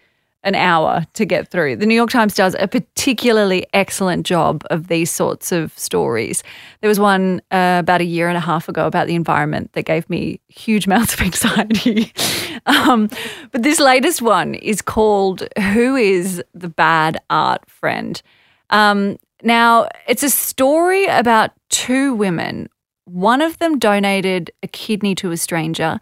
an 0.46 0.54
hour 0.54 1.04
to 1.14 1.24
get 1.26 1.50
through. 1.50 1.74
The 1.74 1.86
New 1.86 1.94
York 1.94 2.10
Times 2.10 2.32
does 2.32 2.54
a 2.60 2.68
particularly 2.68 3.66
excellent 3.74 4.24
job 4.24 4.64
of 4.70 4.86
these 4.86 5.10
sorts 5.10 5.50
of 5.50 5.76
stories. 5.76 6.44
There 6.80 6.88
was 6.88 7.00
one 7.00 7.42
uh, 7.50 7.78
about 7.80 8.00
a 8.00 8.04
year 8.04 8.28
and 8.28 8.36
a 8.36 8.40
half 8.40 8.68
ago 8.68 8.86
about 8.86 9.08
the 9.08 9.16
environment 9.16 9.72
that 9.72 9.82
gave 9.82 10.08
me 10.08 10.40
huge 10.48 10.86
amounts 10.86 11.14
of 11.14 11.20
anxiety. 11.20 12.12
um, 12.66 13.10
but 13.50 13.64
this 13.64 13.80
latest 13.80 14.22
one 14.22 14.54
is 14.54 14.80
called 14.80 15.46
Who 15.58 15.96
is 15.96 16.42
the 16.54 16.68
Bad 16.68 17.18
Art 17.28 17.68
Friend? 17.68 18.22
Um, 18.70 19.18
now, 19.42 19.88
it's 20.06 20.22
a 20.22 20.30
story 20.30 21.06
about 21.06 21.50
two 21.70 22.14
women. 22.14 22.68
One 23.04 23.42
of 23.42 23.58
them 23.58 23.80
donated 23.80 24.52
a 24.62 24.68
kidney 24.68 25.16
to 25.16 25.32
a 25.32 25.36
stranger, 25.36 25.98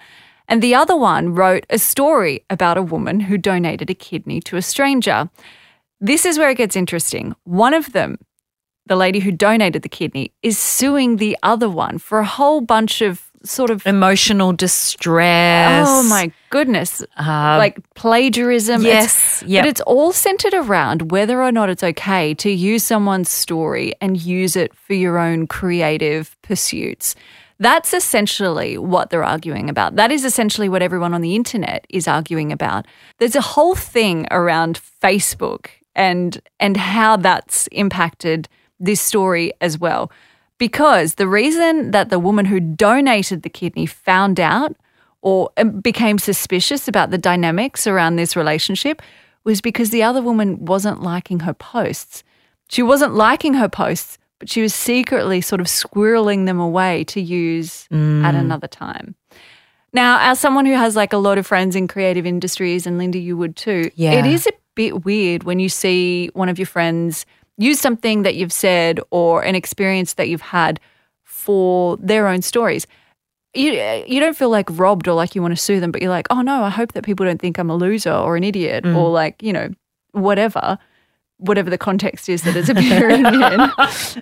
and 0.49 0.63
the 0.63 0.75
other 0.75 0.97
one 0.97 1.35
wrote 1.35 1.65
a 1.71 1.79
story 1.79 2.45
about 2.51 2.77
a 2.77 2.83
woman 2.83 3.21
who 3.21 3.39
donated 3.39 3.91
a 3.91 3.95
kidney 3.95 4.41
to 4.43 4.57
a 4.57 4.63
stranger. 4.63 5.29
This 6.01 6.25
is 6.27 6.39
where 6.39 6.51
it 6.51 6.57
gets 6.59 6.77
interesting. 6.77 7.35
One 7.45 7.73
of 7.75 7.93
them, 7.93 8.19
the 8.87 8.97
lady 8.97 9.21
who 9.21 9.33
donated 9.33 9.83
the 9.83 9.89
kidney, 9.89 10.33
is 10.43 10.59
suing 10.59 11.17
the 11.17 11.37
other 11.43 11.69
one 11.71 11.99
for 11.99 12.19
a 12.19 12.25
whole 12.27 12.61
bunch 12.61 13.01
of 13.01 13.31
sort 13.45 13.71
of 13.71 13.87
Emotional 13.87 14.53
distress. 14.55 15.87
Oh 15.89 16.03
my 16.09 16.33
goodness. 16.51 17.03
Uh, 17.19 17.57
like 17.59 17.79
plagiarism. 17.95 18.85
It's- 18.87 19.03
yes, 19.05 19.45
yep. 19.47 19.65
But 19.65 19.69
it's 19.69 19.81
all 19.83 20.13
centered 20.13 20.55
around 20.55 21.11
whether 21.11 21.43
or 21.43 21.53
not 21.53 21.69
it's 21.69 21.83
okay 21.85 22.33
to 22.35 22.51
use 22.51 22.85
someone's 22.85 23.29
story 23.31 23.93
and 24.01 24.21
use 24.21 24.57
it 24.57 24.75
for 24.75 24.95
your 24.95 25.19
own 25.19 25.47
creative 25.47 26.37
pursuits. 26.43 27.15
That's 27.65 27.95
essentially 27.95 28.77
what 28.77 29.09
they're 29.09 29.25
arguing 29.25 29.71
about. 29.71 29.97
That 29.97 30.13
is 30.13 30.23
essentially 30.23 30.69
what 30.69 30.83
everyone 30.83 31.15
on 31.15 31.23
the 31.23 31.35
internet 31.35 31.87
is 31.89 32.07
arguing 32.07 32.53
about. 32.53 32.85
There's 33.17 33.37
a 33.37 33.41
whole 33.41 33.75
thing 33.75 34.27
around 34.31 34.79
Facebook 35.03 35.69
and 35.95 36.43
and 36.61 36.77
how 36.77 37.17
that's 37.17 37.67
impacted 37.69 38.51
this 38.79 39.01
story 39.01 39.51
as 39.63 39.79
well. 39.79 40.13
Because 40.59 41.15
the 41.15 41.27
reason 41.27 41.93
that 41.93 42.11
the 42.11 42.19
woman 42.19 42.45
who 42.45 42.61
donated 42.61 43.43
the 43.43 43.49
kidney 43.49 43.87
found 43.87 44.39
out 44.39 44.77
or 45.23 45.49
um, 45.57 45.81
became 45.81 46.19
suspicious 46.19 46.87
about 46.87 47.11
the 47.11 47.17
dynamics 47.17 47.87
around 47.87 48.17
this 48.17 48.37
relationship 48.37 49.01
was 49.43 49.63
because 49.63 49.89
the 49.89 50.03
other 50.03 50.21
woman 50.21 50.67
wasn't 50.67 51.01
liking 51.01 51.41
her 51.41 51.55
posts. 51.55 52.25
She 52.69 52.83
wasn't 52.83 53.15
liking 53.15 53.55
her 53.55 53.71
posts, 53.71 54.19
but 54.39 54.51
she 54.51 54.63
was 54.63 54.75
secretly 54.75 55.41
sort 55.41 55.61
of 55.61 55.67
squirreling 55.67 56.47
them 56.47 56.61
away 56.61 57.05
to 57.05 57.21
use 57.21 57.87
at 57.91 57.97
mm. 57.97 58.39
another 58.39 58.67
time. 58.67 59.15
Now, 59.93 60.19
as 60.21 60.41
someone 60.41 60.67
who 60.67 60.75
has 60.75 60.97
like 60.97 61.13
a 61.13 61.19
lot 61.19 61.39
of 61.39 61.47
friends 61.47 61.77
in 61.77 61.87
creative 61.87 62.27
industries, 62.27 62.87
and 62.87 62.99
Linda, 62.99 63.19
you 63.19 63.37
would 63.37 63.55
too, 63.57 63.91
Yeah. 63.95 64.13
it 64.13 64.27
is 64.27 64.47
a 64.47 64.53
bit 64.75 65.05
weird 65.05 65.45
when 65.45 65.61
you 65.61 65.69
see 65.69 66.31
one 66.35 66.49
of 66.49 66.59
your 66.59 66.67
friends 66.67 67.25
use 67.57 67.79
something 67.79 68.23
that 68.23 68.35
you've 68.35 68.53
said 68.53 68.99
or 69.11 69.43
an 69.43 69.55
experience 69.55 70.15
that 70.15 70.29
you've 70.29 70.41
had 70.41 70.81
for 71.23 71.97
their 71.99 72.27
own 72.27 72.43
stories. 72.43 72.89
You, 73.55 73.71
you 74.09 74.19
don't 74.19 74.37
feel 74.37 74.51
like 74.51 74.67
robbed 74.73 75.07
or 75.07 75.15
like 75.15 75.37
you 75.37 75.43
want 75.43 75.57
to 75.57 75.63
sue 75.63 75.79
them, 75.79 75.93
but 75.93 76.03
you're 76.03 76.11
like, 76.11 76.27
oh 76.31 76.43
no, 76.43 76.65
I 76.65 76.71
hope 76.71 76.93
that 76.95 77.05
people 77.05 77.25
don't 77.25 77.41
think 77.41 77.57
I'm 77.57 77.71
a 77.71 77.77
loser 77.77 78.13
or 78.13 78.37
an 78.37 78.43
idiot 78.43 78.83
mm. 78.83 78.97
or 78.97 79.11
like, 79.11 79.41
you 79.41 79.53
know, 79.53 79.69
whatever, 80.11 80.77
whatever 81.39 81.71
the 81.71 81.79
context 81.79 82.29
is 82.29 82.43
that 82.43 82.57
it's 82.57 82.69
appearing 82.71 83.25
in. 83.27 83.71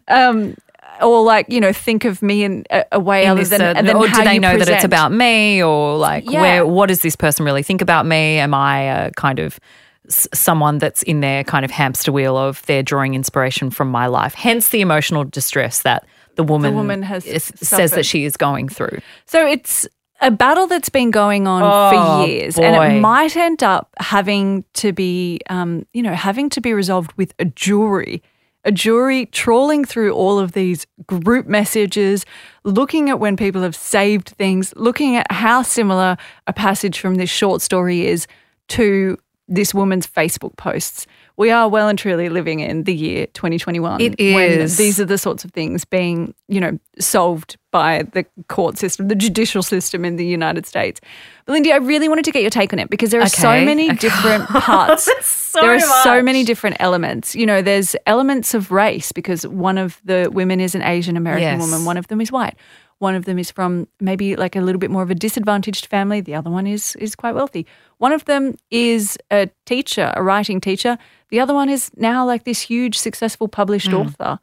Um, 0.09 0.57
or 1.01 1.23
like, 1.23 1.47
you 1.49 1.61
know, 1.61 1.73
think 1.73 2.05
of 2.05 2.23
me 2.23 2.45
in 2.45 2.65
a, 2.71 2.85
a 2.93 3.01
way 3.01 3.25
in 3.25 3.31
other 3.31 3.45
than, 3.45 3.61
uh, 3.61 3.75
and 3.77 3.89
then 3.89 3.97
or 3.97 4.07
how 4.07 4.19
do 4.19 4.25
they 4.25 4.39
know 4.39 4.57
that 4.59 4.69
it's 4.69 4.85
about 4.85 5.11
me? 5.13 5.63
Or 5.63 5.97
like 5.97 6.25
Yeah. 6.31 6.41
where 6.41 6.67
what 6.67 6.87
does 6.87 7.01
this 7.01 7.17
person 7.17 7.45
really 7.45 7.63
think 7.63 7.81
about 7.83 8.07
me? 8.07 8.39
Am 8.39 8.53
i 8.55 8.81
a 8.81 9.11
kind 9.13 9.39
of 9.39 9.59
s- 10.07 10.29
someone 10.35 10.79
that's 10.79 11.03
in 11.03 11.21
their 11.21 11.45
kind 11.45 11.65
of 11.65 11.71
hamster 11.71 12.13
wheel 12.13 12.37
of 12.37 12.65
they're 12.67 12.83
drawing 12.83 13.15
inspiration 13.15 13.71
from 13.71 13.89
my 13.91 14.07
life? 14.07 14.35
Hence 14.35 14.69
the 14.69 14.81
emotional 14.81 15.25
distress 15.25 15.83
that 15.83 16.05
the 16.37 16.45
woman, 16.45 16.75
woman 16.75 17.03
has 17.03 17.25
is- 17.25 17.53
says 17.57 17.93
that 17.93 18.05
she 18.07 18.25
is 18.25 18.37
going 18.37 18.69
through. 18.69 18.99
So 19.27 19.47
it's 19.47 19.89
a 20.23 20.31
battle 20.31 20.67
that's 20.67 20.89
been 20.89 21.11
going 21.11 21.47
on 21.47 21.63
Oh, 21.63 22.23
for 22.23 22.27
years, 22.27 22.59
and 22.59 22.75
it 22.97 23.01
might 23.01 23.37
end 23.37 23.63
up 23.63 23.91
having 23.99 24.65
to 24.75 24.93
be, 24.93 25.41
um, 25.51 25.85
you 25.93 26.03
know, 26.03 26.15
having 26.15 26.49
to 26.51 26.61
be 26.61 26.73
resolved 26.73 27.13
with 27.19 27.35
a 27.39 27.45
jury. 27.45 28.23
A 28.65 28.71
jury 28.71 29.27
trawling 29.27 29.85
through 29.85 30.13
all 30.13 30.39
of 30.39 30.53
these 30.53 30.87
group 31.09 31.49
messages, 31.49 32.25
looking 32.63 33.11
at 33.11 33.19
when 33.19 33.37
people 33.37 33.63
have 33.63 33.75
saved 33.75 34.29
things, 34.29 34.73
looking 34.77 35.17
at 35.17 35.27
how 35.33 35.63
similar 35.63 36.17
a 36.47 36.53
passage 36.53 37.01
from 37.01 37.17
this 37.17 37.29
short 37.29 37.61
story 37.61 38.07
is 38.07 38.29
to 38.69 39.19
this 39.49 39.75
woman's 39.75 40.07
Facebook 40.07 40.57
posts. 40.57 41.07
We 41.37 41.51
are 41.51 41.69
well 41.69 41.89
and 41.89 41.99
truly 41.99 42.29
living 42.29 42.61
in 42.61 42.85
the 42.85 42.95
year 42.95 43.27
2021. 43.29 44.01
It 44.01 44.19
When 44.19 44.51
is. 44.61 44.77
these 44.77 45.01
are 45.01 45.05
the 45.05 45.19
sorts 45.19 45.45
of 45.45 45.51
things 45.51 45.85
being, 45.85 46.35
you 46.49 46.61
know, 46.61 46.79
solved 46.99 47.57
by 47.71 48.03
the 48.13 48.25
court 48.49 48.77
system, 48.79 49.09
the 49.09 49.15
judicial 49.15 49.63
system 49.63 50.05
in 50.05 50.17
the 50.17 50.27
United 50.27 50.67
States. 50.67 51.01
But 51.47 51.55
Lindy, 51.55 51.73
I 51.73 51.77
really 51.77 52.09
wanted 52.09 52.27
to 52.27 52.33
get 52.33 52.43
your 52.43 52.51
take 52.51 52.73
on 52.73 52.79
it 52.79 52.91
because 52.91 53.11
there 53.11 53.23
are 53.23 53.29
so 53.29 53.65
many 53.65 53.87
okay. 53.87 53.97
different 53.97 54.45
parts. 54.49 55.09
So 55.23 55.61
there 55.61 55.75
are 55.75 55.81
so 55.81 56.23
many 56.23 56.45
different 56.45 56.77
elements. 56.81 57.35
You 57.35 57.47
know, 57.47 57.63
there's 57.63 57.97
elements 58.07 58.55
of 58.55 58.71
race 58.71 59.11
because 59.11 59.47
one 59.47 59.79
of 59.79 60.01
the 60.05 60.29
women 60.33 60.61
is 60.61 60.75
an 60.75 60.83
Asian 60.83 61.17
American 61.17 61.59
Yes. 61.59 61.61
woman, 61.61 61.85
one 61.87 61.97
of 61.97 62.09
them 62.09 62.21
is 62.21 62.31
white. 62.31 62.57
One 62.99 63.17
of 63.17 63.25
them 63.25 63.37
is 63.37 63.51
from 63.51 63.89
maybe 64.01 64.37
like 64.37 64.55
a 64.55 64.61
little 64.61 64.79
bit 64.79 64.89
more 64.89 65.03
of 65.03 65.11
a 65.11 65.15
disadvantaged 65.17 65.87
family. 65.87 66.21
The 66.21 66.37
other 66.37 66.51
one 66.51 66.69
is 66.69 66.95
is 66.97 67.17
quite 67.17 67.35
wealthy. 67.35 67.67
One 68.03 68.13
of 68.13 68.25
them 68.25 68.57
is 68.73 69.17
a 69.31 69.49
teacher, 69.65 70.13
a 70.17 70.25
writing 70.25 70.61
teacher. 70.61 70.99
The 71.31 71.39
other 71.39 71.55
one 71.55 71.69
is 71.69 71.89
now 71.97 72.27
like 72.27 72.43
this 72.43 72.61
huge, 72.61 72.99
successful 72.99 73.47
published 73.47 73.87
Hmm. 73.93 73.95
author. 73.95 74.39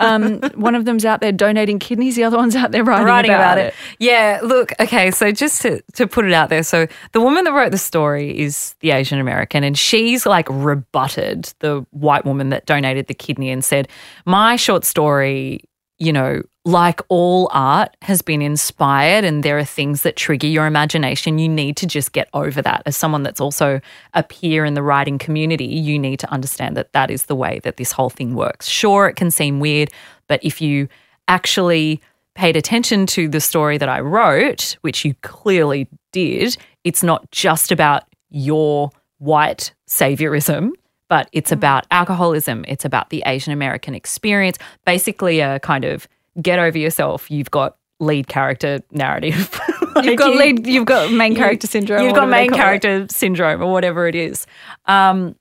Um, 0.00 0.40
one 0.54 0.74
of 0.74 0.84
them's 0.84 1.06
out 1.06 1.22
there 1.22 1.32
donating 1.32 1.78
kidneys. 1.78 2.14
The 2.14 2.24
other 2.24 2.36
one's 2.36 2.54
out 2.54 2.72
there 2.72 2.84
writing, 2.84 3.06
writing 3.06 3.30
about, 3.30 3.56
about 3.56 3.58
it. 3.68 3.74
Yeah, 4.00 4.40
look, 4.42 4.72
okay, 4.78 5.10
so 5.12 5.32
just 5.32 5.62
to, 5.62 5.80
to 5.94 6.06
put 6.06 6.26
it 6.26 6.34
out 6.34 6.50
there, 6.50 6.62
so 6.62 6.86
the 7.12 7.22
woman 7.22 7.44
that 7.44 7.52
wrote 7.52 7.72
the 7.72 7.78
story 7.78 8.38
is 8.38 8.74
the 8.80 8.90
Asian 8.90 9.18
American, 9.18 9.64
and 9.64 9.78
she's 9.78 10.26
like 10.26 10.46
rebutted 10.50 11.54
the 11.60 11.86
white 11.92 12.26
woman 12.26 12.50
that 12.50 12.66
donated 12.66 13.06
the 13.06 13.14
kidney 13.14 13.48
and 13.50 13.64
said, 13.64 13.88
My 14.26 14.56
short 14.56 14.84
story, 14.84 15.62
you 16.00 16.12
know, 16.12 16.42
like 16.64 17.00
all 17.08 17.48
art, 17.52 17.96
has 18.02 18.22
been 18.22 18.42
inspired, 18.42 19.24
and 19.24 19.42
there 19.42 19.58
are 19.58 19.64
things 19.64 20.02
that 20.02 20.16
trigger 20.16 20.46
your 20.46 20.66
imagination. 20.66 21.38
You 21.38 21.48
need 21.48 21.76
to 21.76 21.86
just 21.86 22.12
get 22.12 22.28
over 22.34 22.60
that. 22.62 22.82
As 22.86 22.96
someone 22.96 23.22
that's 23.22 23.40
also 23.40 23.80
a 24.14 24.22
peer 24.22 24.64
in 24.64 24.74
the 24.74 24.82
writing 24.82 25.18
community, 25.18 25.66
you 25.66 25.98
need 25.98 26.18
to 26.20 26.30
understand 26.32 26.76
that 26.76 26.92
that 26.92 27.10
is 27.10 27.26
the 27.26 27.36
way 27.36 27.60
that 27.64 27.76
this 27.76 27.92
whole 27.92 28.10
thing 28.10 28.34
works. 28.34 28.66
Sure, 28.66 29.08
it 29.08 29.16
can 29.16 29.30
seem 29.30 29.60
weird, 29.60 29.90
but 30.26 30.42
if 30.42 30.60
you 30.60 30.88
actually 31.28 32.00
paid 32.34 32.56
attention 32.56 33.06
to 33.06 33.28
the 33.28 33.40
story 33.40 33.76
that 33.76 33.88
I 33.88 34.00
wrote, 34.00 34.76
which 34.80 35.04
you 35.04 35.14
clearly 35.22 35.86
did, 36.12 36.56
it's 36.84 37.02
not 37.02 37.30
just 37.30 37.70
about 37.70 38.04
your 38.30 38.90
white 39.18 39.74
saviorism, 39.88 40.70
but 41.10 41.28
it's 41.32 41.52
about 41.52 41.86
alcoholism. 41.90 42.64
It's 42.68 42.86
about 42.86 43.10
the 43.10 43.22
Asian 43.26 43.52
American 43.52 43.94
experience. 43.94 44.56
Basically, 44.86 45.40
a 45.40 45.60
kind 45.60 45.84
of 45.84 46.08
get 46.40 46.58
over 46.58 46.78
yourself. 46.78 47.30
You've 47.30 47.50
got 47.50 47.76
lead 47.98 48.28
character 48.28 48.80
narrative. 48.92 49.60
You've 50.02 50.16
got 50.16 50.32
you- 50.32 50.38
lead, 50.38 50.66
you've 50.66 50.86
got 50.86 51.12
main 51.12 51.34
character 51.34 51.66
syndrome. 51.66 52.04
You've 52.04 52.14
got 52.14 52.28
main 52.28 52.48
call 52.48 52.58
it. 52.58 52.62
character 52.62 53.06
syndrome 53.10 53.60
or 53.60 53.70
whatever 53.72 54.06
it 54.06 54.14
is. 54.14 54.46
Um, 54.86 55.34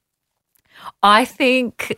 I 1.04 1.24
think 1.24 1.98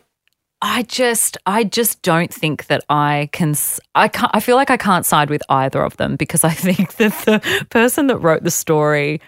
I 0.60 0.82
just 0.82 1.38
I 1.46 1.64
just 1.64 2.02
don't 2.02 2.32
think 2.32 2.66
that 2.66 2.84
I 2.88 3.30
can 3.32 3.54
I 3.94 4.06
can't 4.08 4.30
I 4.34 4.40
feel 4.40 4.54
like 4.54 4.70
I 4.70 4.76
can't 4.76 5.06
side 5.06 5.30
with 5.30 5.42
either 5.48 5.82
of 5.82 5.96
them 5.96 6.14
because 6.16 6.44
I 6.44 6.50
think 6.66 6.96
that 6.96 7.12
the 7.24 7.66
person 7.70 8.06
that 8.08 8.18
wrote 8.18 8.44
the 8.44 8.50
story 8.50 9.20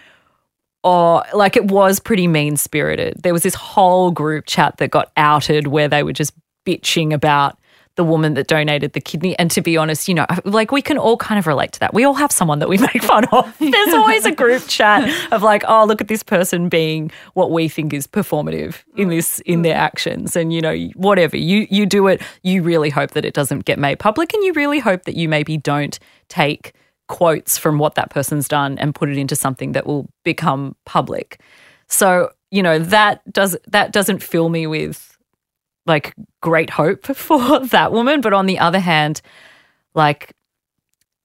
or 0.85 1.23
like 1.33 1.57
it 1.57 1.65
was 1.65 1.99
pretty 1.99 2.27
mean 2.27 2.55
spirited. 2.57 3.15
There 3.23 3.33
was 3.33 3.41
this 3.41 3.55
whole 3.55 4.11
group 4.11 4.45
chat 4.45 4.77
that 4.77 4.91
got 4.91 5.11
outed 5.17 5.65
where 5.65 5.87
they 5.87 6.03
were 6.03 6.13
just 6.13 6.31
bitching 6.63 7.11
about 7.11 7.57
the 7.95 8.03
woman 8.03 8.35
that 8.35 8.45
donated 8.45 8.93
the 8.93 9.01
kidney. 9.01 9.37
And 9.39 9.49
to 9.51 9.61
be 9.61 9.77
honest, 9.77 10.07
you 10.07 10.13
know, 10.13 10.27
like 10.43 10.71
we 10.71 10.83
can 10.83 10.99
all 10.99 11.17
kind 11.17 11.39
of 11.39 11.47
relate 11.47 11.71
to 11.71 11.79
that. 11.79 11.95
We 11.95 12.03
all 12.03 12.13
have 12.13 12.31
someone 12.31 12.59
that 12.59 12.69
we 12.69 12.77
make 12.93 13.01
fun 13.01 13.25
of. 13.31 13.57
There's 13.59 13.93
always 13.95 14.25
a 14.25 14.31
group 14.31 14.67
chat 14.67 15.09
of 15.31 15.41
like, 15.41 15.63
oh, 15.67 15.85
look 15.85 16.01
at 16.01 16.07
this 16.07 16.21
person 16.21 16.69
being 16.69 17.11
what 17.33 17.49
we 17.49 17.67
think 17.67 17.91
is 17.91 18.05
performative 18.05 18.83
in 18.95 19.09
this 19.09 19.39
in 19.39 19.63
their 19.63 19.75
actions. 19.75 20.35
And 20.35 20.53
you 20.53 20.61
know, 20.61 20.75
whatever. 20.93 21.35
You 21.35 21.65
you 21.71 21.87
do 21.87 22.05
it, 22.05 22.21
you 22.43 22.61
really 22.61 22.91
hope 22.91 23.11
that 23.11 23.25
it 23.25 23.33
doesn't 23.33 23.65
get 23.65 23.79
made 23.79 23.97
public 23.97 24.35
and 24.35 24.43
you 24.43 24.53
really 24.53 24.79
hope 24.79 25.05
that 25.05 25.15
you 25.15 25.27
maybe 25.27 25.57
don't 25.57 25.97
take 26.29 26.73
quotes 27.07 27.57
from 27.57 27.77
what 27.77 27.95
that 27.95 28.09
person's 28.09 28.47
done 28.47 28.77
and 28.77 28.95
put 28.95 29.09
it 29.09 29.17
into 29.17 29.35
something 29.35 29.73
that 29.73 29.85
will 29.85 30.09
become 30.23 30.75
public. 30.85 31.39
So, 31.87 32.31
you 32.51 32.63
know, 32.63 32.79
that 32.79 33.21
does 33.31 33.55
that 33.67 33.91
doesn't 33.91 34.23
fill 34.23 34.49
me 34.49 34.67
with 34.67 35.17
like 35.85 36.13
great 36.41 36.69
hope 36.69 37.05
for 37.15 37.59
that 37.59 37.91
woman. 37.91 38.21
But 38.21 38.33
on 38.33 38.45
the 38.45 38.59
other 38.59 38.79
hand, 38.79 39.21
like 39.93 40.33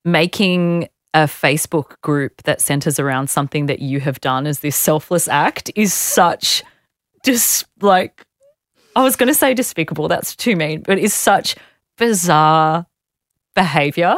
making 0.04 0.88
a 1.12 1.24
Facebook 1.24 2.00
group 2.02 2.42
that 2.44 2.60
centers 2.60 3.00
around 3.00 3.28
something 3.28 3.66
that 3.66 3.80
you 3.80 4.00
have 4.00 4.20
done 4.20 4.46
as 4.46 4.60
this 4.60 4.76
selfless 4.76 5.26
act 5.26 5.70
is 5.74 5.92
such 5.92 6.62
just 7.24 7.66
like 7.80 8.24
I 8.96 9.02
was 9.02 9.16
going 9.16 9.28
to 9.28 9.34
say 9.34 9.54
despicable. 9.54 10.08
That's 10.08 10.34
too 10.34 10.56
mean, 10.56 10.82
but 10.82 10.98
it's 10.98 11.14
such 11.14 11.56
bizarre 11.96 12.86
behavior. 13.54 14.14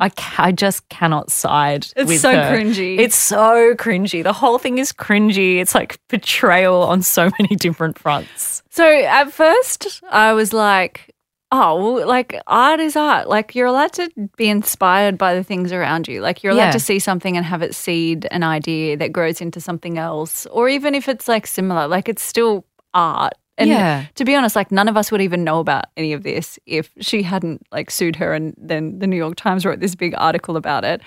I, 0.00 0.08
ca- 0.10 0.44
I 0.44 0.52
just 0.52 0.88
cannot 0.88 1.30
side. 1.30 1.82
Mm. 1.96 2.10
It's 2.10 2.20
so 2.22 2.32
her. 2.32 2.52
cringy. 2.56 2.98
It's 2.98 3.16
so 3.16 3.74
cringy. 3.74 4.22
The 4.22 4.32
whole 4.32 4.58
thing 4.58 4.78
is 4.78 4.92
cringy. 4.92 5.58
It's 5.60 5.74
like 5.74 5.98
betrayal 6.08 6.82
on 6.82 7.02
so 7.02 7.30
many 7.38 7.56
different 7.56 7.98
fronts. 7.98 8.62
So 8.70 8.84
at 8.86 9.32
first, 9.32 10.00
I 10.10 10.32
was 10.32 10.52
like, 10.52 11.14
oh, 11.50 11.94
well, 11.94 12.06
like 12.06 12.40
art 12.46 12.78
is 12.80 12.94
art. 12.94 13.28
Like 13.28 13.54
you're 13.54 13.66
allowed 13.66 13.92
to 13.94 14.10
be 14.36 14.48
inspired 14.48 15.18
by 15.18 15.34
the 15.34 15.42
things 15.42 15.72
around 15.72 16.06
you. 16.06 16.20
Like 16.20 16.42
you're 16.42 16.52
allowed 16.52 16.66
Yeah. 16.66 16.72
to 16.72 16.80
see 16.80 16.98
something 16.98 17.36
and 17.36 17.44
have 17.44 17.62
it 17.62 17.74
seed 17.74 18.26
an 18.30 18.42
idea 18.42 18.96
that 18.98 19.12
grows 19.12 19.40
into 19.40 19.60
something 19.60 19.98
else. 19.98 20.46
Or 20.46 20.68
even 20.68 20.94
if 20.94 21.08
it's 21.08 21.26
like 21.26 21.46
similar, 21.46 21.88
like 21.88 22.08
it's 22.08 22.22
still 22.22 22.64
art. 22.94 23.32
And 23.58 23.68
Yeah. 23.68 24.06
to 24.14 24.24
be 24.24 24.34
honest, 24.34 24.54
like 24.56 24.70
none 24.72 24.88
of 24.88 24.96
us 24.96 25.10
would 25.12 25.20
even 25.20 25.44
know 25.44 25.58
about 25.58 25.86
any 25.96 26.12
of 26.14 26.22
this 26.22 26.58
if 26.64 26.90
she 27.00 27.22
hadn't 27.22 27.66
like 27.72 27.90
sued 27.90 28.16
her 28.16 28.32
and 28.32 28.54
then 28.56 28.98
the 29.00 29.06
New 29.06 29.16
York 29.16 29.34
Times 29.36 29.66
wrote 29.66 29.80
this 29.80 29.94
big 29.96 30.14
article 30.16 30.56
about 30.56 30.84
it. 30.84 31.02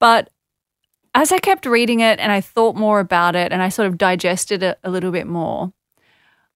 But 0.00 0.28
as 1.14 1.30
I 1.30 1.38
kept 1.38 1.64
reading 1.64 2.00
it 2.00 2.18
and 2.18 2.32
I 2.32 2.40
thought 2.40 2.74
more 2.74 2.98
about 2.98 3.36
it 3.36 3.52
and 3.52 3.62
I 3.62 3.68
sort 3.68 3.86
of 3.86 3.96
digested 3.98 4.62
it 4.62 4.78
a 4.82 4.90
little 4.90 5.12
bit 5.12 5.26
more, 5.28 5.72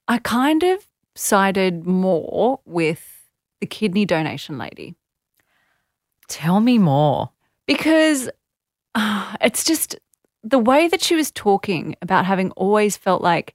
I 0.08 0.18
kind 0.18 0.62
of 0.64 0.86
sided 1.14 1.86
more 1.86 2.60
with 2.64 3.22
the 3.60 3.66
kidney 3.66 4.04
donation 4.04 4.58
lady 4.58 4.94
Tell 6.28 6.60
me 6.60 6.78
more. 6.78 7.30
because 7.66 8.28
uh, 8.94 9.36
it's 9.40 9.62
just 9.64 9.96
the 10.42 10.58
way 10.58 10.88
that 10.88 11.02
she 11.02 11.14
was 11.14 11.30
talking 11.30 11.94
about 12.02 12.24
having 12.24 12.50
always 12.52 12.96
felt 12.96 13.22
like 13.22 13.54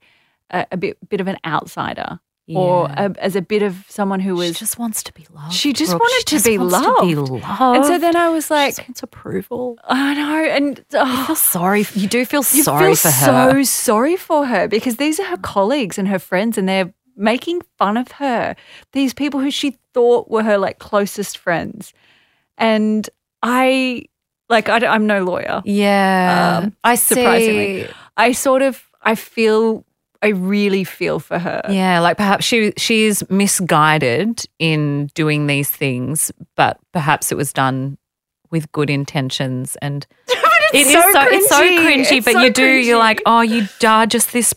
a, 0.51 0.65
a 0.72 0.77
bit 0.77 0.98
bit 1.10 1.20
of 1.22 1.27
an 1.27 1.38
outsider 1.46 2.20
or 2.53 2.88
a, 2.89 3.15
as 3.20 3.38
a 3.38 3.41
bit 3.41 3.62
of 3.63 3.86
someone 3.88 4.20
who 4.20 4.36
she 4.36 4.50
was. 4.50 4.60
just 4.60 4.77
wants 4.77 5.03
to 5.03 5.13
be 5.13 5.25
loved. 5.34 5.53
She 5.53 5.72
just 5.72 5.91
Brooke. 5.91 6.01
wanted 6.01 6.29
She 6.29 6.38
to 6.38 6.43
be 6.43 6.58
wants 6.58 6.75
To 6.75 6.98
be 7.08 7.15
loved. 7.15 7.29
loved. 7.31 7.75
and 7.77 7.86
so 7.86 7.98
then 7.98 8.15
I 8.17 8.27
was 8.27 8.48
She 8.48 8.53
like, 8.53 8.75
just 8.75 8.88
wants 8.89 9.03
approval. 9.03 9.77
I 9.86 10.13
know, 10.15 10.43
and 10.51 10.84
I 10.93 11.22
oh, 11.22 11.25
feel 11.27 11.36
sorry. 11.38 11.86
You 11.93 12.08
do 12.10 12.25
feel 12.25 12.39
you 12.51 12.63
sorry 12.63 12.88
feel 12.96 12.96
for 12.96 13.12
her. 13.12 13.51
so 13.53 13.63
sorry 13.63 14.17
for 14.17 14.46
her 14.48 14.67
because 14.67 14.98
these 14.98 15.17
are 15.22 15.25
her 15.27 15.38
colleagues 15.38 15.98
and 15.98 16.10
her 16.10 16.20
friends, 16.20 16.58
and 16.58 16.67
they're 16.67 16.93
making 17.15 17.62
fun 17.77 17.96
of 17.96 18.12
her. 18.13 18.58
These 18.91 19.13
people 19.13 19.39
who 19.39 19.51
she 19.51 19.77
thought 19.93 20.29
were 20.29 20.43
her 20.43 20.58
like 20.58 20.77
closest 20.79 21.38
friends, 21.38 21.93
and 22.58 23.10
I 23.41 24.05
like 24.50 24.67
I, 24.67 24.93
am 24.93 25.08
no 25.08 25.24
lawyer. 25.24 25.62
yeah, 25.63 26.62
Um, 26.63 26.75
I 26.84 26.96
surprisingly. 26.96 27.84
see. 27.84 27.89
I 28.17 28.34
sort 28.34 28.62
of 28.62 28.84
I 29.01 29.15
feel 29.15 29.86
I 30.24 30.30
really 30.30 30.84
feel 30.84 31.20
for 31.20 31.40
her. 31.40 31.62
Yeah, 31.70 32.00
like 32.00 32.18
perhaps 32.18 32.46
she 32.46 32.74
she 32.78 33.06
is 33.06 33.28
misguided 33.30 34.46
in 34.60 35.08
doing 35.16 35.48
these 35.48 35.70
things, 35.70 36.32
but 36.56 36.80
perhaps 36.92 37.32
it 37.32 37.36
was 37.36 37.51
done 37.51 37.98
with 38.51 38.72
good 38.72 38.90
intentions 38.90 39.75
and 39.82 40.06
It 40.74 40.88
is 40.88 40.94
so 40.94 41.01
so, 41.12 41.22
it's 41.24 41.50
so 41.50 41.62
cringy. 41.62 41.86
cringy, 41.86 42.18
It's 42.18 42.25
but 42.25 42.34
so 42.34 42.42
you 42.44 42.50
do 42.51 42.66
you're 42.66 42.98
like, 42.98 43.22
oh, 43.25 43.42
you 43.42 43.68
are 43.86 44.06
just 44.06 44.32
this. 44.32 44.54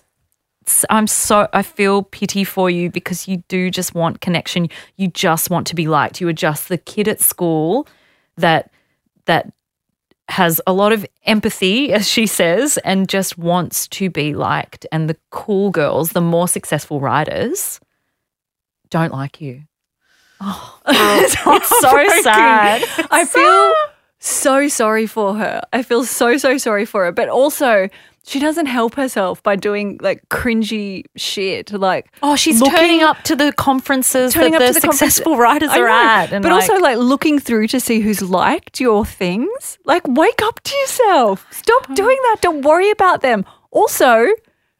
I'm 0.88 1.06
so 1.06 1.49
I 1.52 1.62
feel 1.62 2.02
pity 2.02 2.44
for 2.44 2.71
you 2.71 2.90
because 2.90 3.26
you 3.26 3.38
do 3.49 3.71
just 3.71 3.94
want 3.94 4.21
connection. 4.21 4.68
You 4.97 5.09
just 5.09 5.50
want 5.50 5.66
to 5.68 5.75
be 5.75 5.88
liked. 5.88 6.21
You 6.21 6.28
are 6.28 6.33
just 6.33 6.68
the 6.68 6.78
kid 6.78 7.09
at 7.09 7.21
school 7.21 7.87
that 8.37 8.71
that 9.26 9.52
has 10.28 10.61
a 10.66 10.73
lot 10.73 10.93
of 10.93 11.07
empathy, 11.25 11.93
as 11.93 12.08
she 12.08 12.26
says, 12.26 12.78
and 12.78 13.08
just 13.08 13.37
wants 13.37 13.87
to 13.89 14.10
be 14.10 14.34
liked. 14.34 14.87
And 14.91 15.08
the 15.08 15.17
cool 15.30 15.71
girls, 15.71 16.10
the 16.10 16.21
more 16.21 16.49
successful 16.49 17.00
writers, 17.00 17.80
don't 18.91 19.13
like 19.13 19.41
you. 19.41 19.63
Oh, 20.41 20.80
oh 20.87 21.21
it's 21.23 21.69
so 21.80 22.23
sad. 22.23 22.82
I 23.10 23.25
feel 23.25 23.73
so 24.19 24.69
sorry 24.69 25.06
for 25.06 25.34
her. 25.34 25.63
I 25.73 25.82
feel 25.82 26.04
so 26.04 26.37
so 26.37 26.58
sorry 26.58 26.84
for 26.84 27.04
her, 27.04 27.13
but 27.13 27.28
also 27.28 27.89
she 28.26 28.39
doesn't 28.39 28.67
help 28.67 28.95
herself 28.95 29.43
by 29.43 29.54
doing 29.56 29.99
like 30.02 30.28
cringy 30.30 31.04
shit. 31.17 31.73
Like 31.73 32.10
Oh, 32.23 32.37
she's 32.37 32.60
looking- 32.60 32.76
turning 32.76 33.02
up 33.02 33.23
to 33.25 33.37
the 33.37 33.52
conferences 33.52 34.34
that 34.34 34.50
the, 34.52 34.58
the 34.58 34.80
successful 34.80 35.37
writers 35.37 35.71
are 35.71 35.89
at. 35.89 36.32
And 36.32 36.43
but 36.43 36.50
like, 36.52 36.63
also 36.63 36.80
like 36.80 36.97
looking 36.99 37.39
through 37.39 37.69
to 37.69 37.80
see 37.80 38.00
who's 38.00 38.23
liked 38.23 38.80
your 38.80 39.04
things. 39.04 39.78
Like 39.84 40.02
wake 40.08 40.41
up 40.43 40.60
to 40.63 40.75
yourself. 40.76 41.47
Stop 41.50 41.95
doing 41.95 42.19
that. 42.23 42.39
Don't 42.41 42.63
worry 42.63 42.91
about 42.91 43.21
them. 43.21 43.45
Also, 43.71 44.26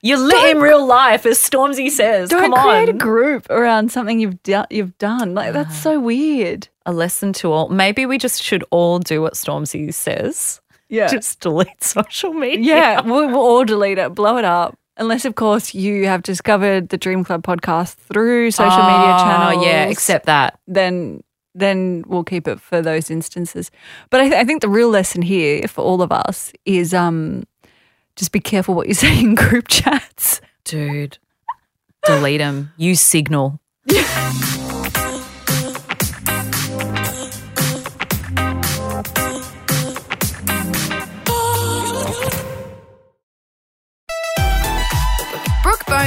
you're 0.01 0.19
lit 0.19 0.51
in 0.57 0.63
real 0.63 0.85
life, 0.87 1.25
as 1.25 1.39
Stormzy 1.39 1.91
says. 1.91 2.29
don't 2.29 2.53
Come 2.53 2.63
create 2.63 2.89
on. 2.91 2.95
a 2.95 2.99
group 2.99 3.47
around 3.51 3.91
something 3.91 4.21
you've 4.21 4.43
done. 4.43 4.67
You've 4.71 4.97
done 4.99 5.35
like 5.35 5.53
that's 5.53 5.71
ah. 5.77 5.81
so 5.81 6.01
weird. 6.01 6.69
a 6.87 6.93
lesson 6.93 7.33
to 7.35 7.51
all. 7.53 7.69
Maybe 7.69 8.05
we 8.07 8.19
just 8.19 8.43
should 8.43 8.65
all 8.71 8.99
do 8.99 9.21
what 9.23 9.33
Stormzy 9.35 9.93
says. 9.93 10.61
Yeah, 10.95 11.09
Just 11.09 11.41
delete 11.41 11.83
social 11.85 12.33
media. 12.33 12.65
yeah. 12.77 13.01
We'll, 13.01 13.27
we'll 13.29 13.37
all 13.41 13.65
delete 13.65 13.99
it, 13.99 14.15
blow 14.15 14.37
it 14.39 14.45
up. 14.45 14.79
Unless, 14.97 15.25
of 15.25 15.35
course, 15.35 15.75
you 15.75 16.07
have 16.07 16.23
discovered 16.23 16.91
the 16.91 16.97
Dream 16.97 17.25
Club 17.25 17.43
podcast 17.43 17.95
through 17.95 18.53
social 18.53 18.71
media 18.79 19.17
Oh, 19.17 19.25
channels. 19.25 19.65
yeah, 19.67 19.85
except 19.87 20.27
that. 20.27 20.61
then 20.69 21.23
then 21.57 22.03
we'll 22.09 22.25
keep 22.25 22.49
it 22.49 22.61
for 22.61 22.83
those 22.83 23.11
instances. 23.11 23.71
But 24.11 24.21
I, 24.21 24.29
th- 24.29 24.41
I 24.41 24.45
think 24.45 24.61
the 24.61 24.69
real 24.69 24.89
lesson 24.91 25.23
here 25.23 25.69
for 25.69 25.83
all 25.85 26.03
of 26.03 26.11
us 26.11 26.53
is 26.65 26.93
um, 26.93 27.45
just 28.17 28.33
be 28.33 28.41
careful 28.41 28.75
what 28.75 28.89
you 28.89 28.95
say 29.05 29.19
in 29.21 29.35
group 29.37 29.69
chats. 29.69 30.41
Dude, 30.65 31.19
delete 32.07 32.41
them. 32.41 32.73
Use 32.77 33.01
Signal. 33.01 33.61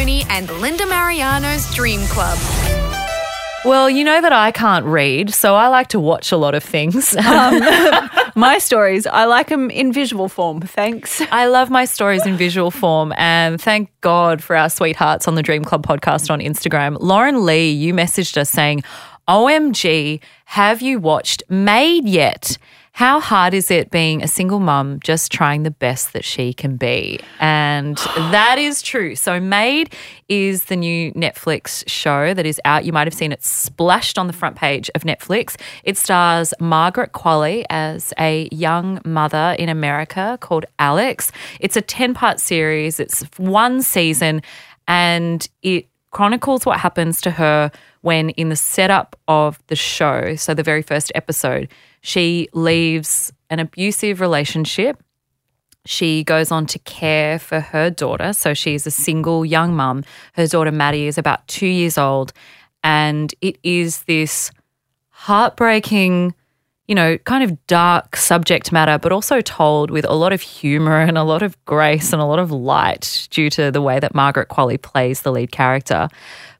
Boney 0.08 0.24
and 0.30 0.50
Linda 0.62 0.86
Marigliano's 0.86 1.70
Dream 1.76 2.00
Club. 2.04 2.38
Well, 3.65 3.89
you 3.89 4.06
know 4.06 4.22
that 4.22 4.32
I 4.32 4.52
can't 4.52 4.86
read, 4.86 5.34
so 5.34 5.54
I 5.54 5.67
like 5.67 5.89
to 5.89 6.00
watch 6.00 6.32
a 6.32 6.38
lot 6.38 6.56
of 6.56 6.63
things. 6.63 7.13
Um, 7.28 7.62
my 8.36 8.58
stories, 8.58 9.06
I 9.06 9.26
like 9.26 9.50
them 9.50 9.70
in 9.70 9.91
visual 9.91 10.30
form. 10.30 10.62
Thanks. 10.62 11.22
I 11.30 11.48
love 11.48 11.70
my 11.70 11.84
stories 11.84 12.26
in 12.26 12.38
visual 12.38 12.72
form, 12.72 13.12
and 13.17 13.62
thank 13.62 13.89
God 14.00 14.41
for 14.41 14.56
our 14.56 14.70
sweethearts 14.70 15.28
on 15.28 15.36
the 15.36 15.43
Dream 15.43 15.65
Club 15.65 15.86
podcast 15.86 16.32
on 16.32 16.39
Instagram. 16.39 16.96
Lauren 17.02 17.46
Lee, 17.46 17.70
you 17.70 17.93
messaged 17.93 18.38
us 18.38 18.50
saying, 18.50 18.84
OMG, 19.28 20.22
have 20.46 20.82
you 20.82 21.00
watched 21.00 21.43
Maid 21.50 22.08
yet? 22.08 22.58
How 22.97 23.19
hard 23.19 23.53
is 23.53 23.69
it 23.69 23.91
being 23.91 24.23
a 24.23 24.27
single 24.27 24.60
mum 24.60 24.99
just 25.03 25.31
trying 25.31 25.62
the 25.62 25.69
best 25.69 26.13
that 26.13 26.25
she 26.25 26.51
can 26.51 26.77
be? 26.77 27.19
And 27.39 27.95
that 28.17 28.57
is 28.57 28.81
true. 28.81 29.15
So, 29.15 29.39
Maid 29.39 29.93
is 30.29 30.63
the 30.63 30.75
new 30.75 31.12
Netflix 31.12 31.83
show 31.88 32.33
that 32.33 32.43
is 32.43 32.60
out. 32.65 32.86
You 32.86 32.93
might 32.93 33.05
have 33.05 33.13
seen 33.13 33.31
it 33.31 33.43
splashed 33.43 34.17
on 34.17 34.25
the 34.25 34.33
front 34.33 34.55
page 34.55 34.89
of 34.95 35.03
Netflix. 35.03 35.57
It 35.83 35.95
stars 35.95 36.55
Margaret 36.60 37.12
Qualley 37.12 37.65
as 37.69 38.15
a 38.17 38.49
young 38.51 38.99
mother 39.05 39.55
in 39.60 39.69
America 39.69 40.39
called 40.41 40.65
Alex. 40.79 41.31
It's 41.60 41.77
a 41.77 41.81
10 41.81 42.15
part 42.15 42.39
series, 42.39 42.99
it's 42.99 43.21
one 43.38 43.83
season, 43.83 44.41
and 44.88 45.47
it 45.62 45.88
chronicles 46.10 46.65
what 46.65 46.79
happens 46.79 47.21
to 47.21 47.29
her 47.29 47.69
when, 48.01 48.31
in 48.31 48.49
the 48.49 48.55
setup 48.55 49.15
of 49.27 49.60
the 49.67 49.75
show, 49.75 50.36
so 50.36 50.55
the 50.55 50.63
very 50.63 50.81
first 50.81 51.12
episode, 51.13 51.67
she 52.08 52.48
leaves 52.54 53.34
an 53.50 53.60
abusive 53.60 54.22
relationship. 54.22 55.04
She 55.84 56.24
goes 56.24 56.54
on 56.54 56.65
to 56.67 56.80
care 56.80 57.38
for 57.38 57.60
her 57.60 57.89
daughter. 57.89 58.32
So 58.32 58.54
she's 58.54 58.88
a 58.88 58.91
single 58.91 59.46
young 59.46 59.76
mum. 59.76 60.06
Her 60.32 60.48
daughter, 60.48 60.72
Maddie, 60.72 61.08
is 61.08 61.17
about 61.17 61.46
two 61.50 61.67
years 61.67 61.98
old. 61.98 62.32
And 62.82 63.36
it 63.41 63.58
is 63.62 64.04
this 64.04 64.52
heartbreaking, 65.10 66.34
you 66.88 66.96
know, 66.96 67.17
kind 67.17 67.43
of 67.43 67.67
dark 67.67 68.15
subject 68.15 68.72
matter, 68.72 68.98
but 68.98 69.12
also 69.12 69.41
told 69.41 69.91
with 69.91 70.06
a 70.06 70.13
lot 70.13 70.32
of 70.32 70.39
humor 70.39 71.02
and 71.02 71.17
a 71.17 71.24
lot 71.24 71.43
of 71.43 71.58
grace 71.65 72.13
and 72.13 72.22
a 72.22 72.26
lot 72.26 72.39
of 72.39 72.52
light 72.52 73.28
due 73.32 73.50
to 73.50 73.70
the 73.70 73.82
way 73.82 74.00
that 74.00 74.15
Margaret 74.15 74.48
Qualley 74.48 74.82
plays 74.82 75.24
the 75.24 75.32
lead 75.34 75.52
character. 75.52 76.08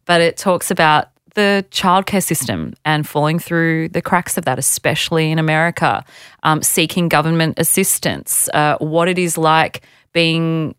But 0.04 0.20
it 0.20 0.36
talks 0.36 0.72
about 0.72 1.08
the 1.38 1.64
childcare 1.70 2.24
system 2.24 2.74
and 2.84 3.08
falling 3.08 3.38
through 3.38 3.90
the 3.90 4.02
cracks 4.02 4.40
of 4.40 4.46
that, 4.46 4.58
especially 4.58 5.32
in 5.32 5.38
America, 5.38 6.04
um, 6.42 6.64
seeking 6.64 7.08
government 7.08 7.60
assistance, 7.60 8.50
uh, 8.56 8.76
what 8.80 9.08
it 9.08 9.20
is 9.20 9.38
like 9.38 9.84
being, 10.14 10.74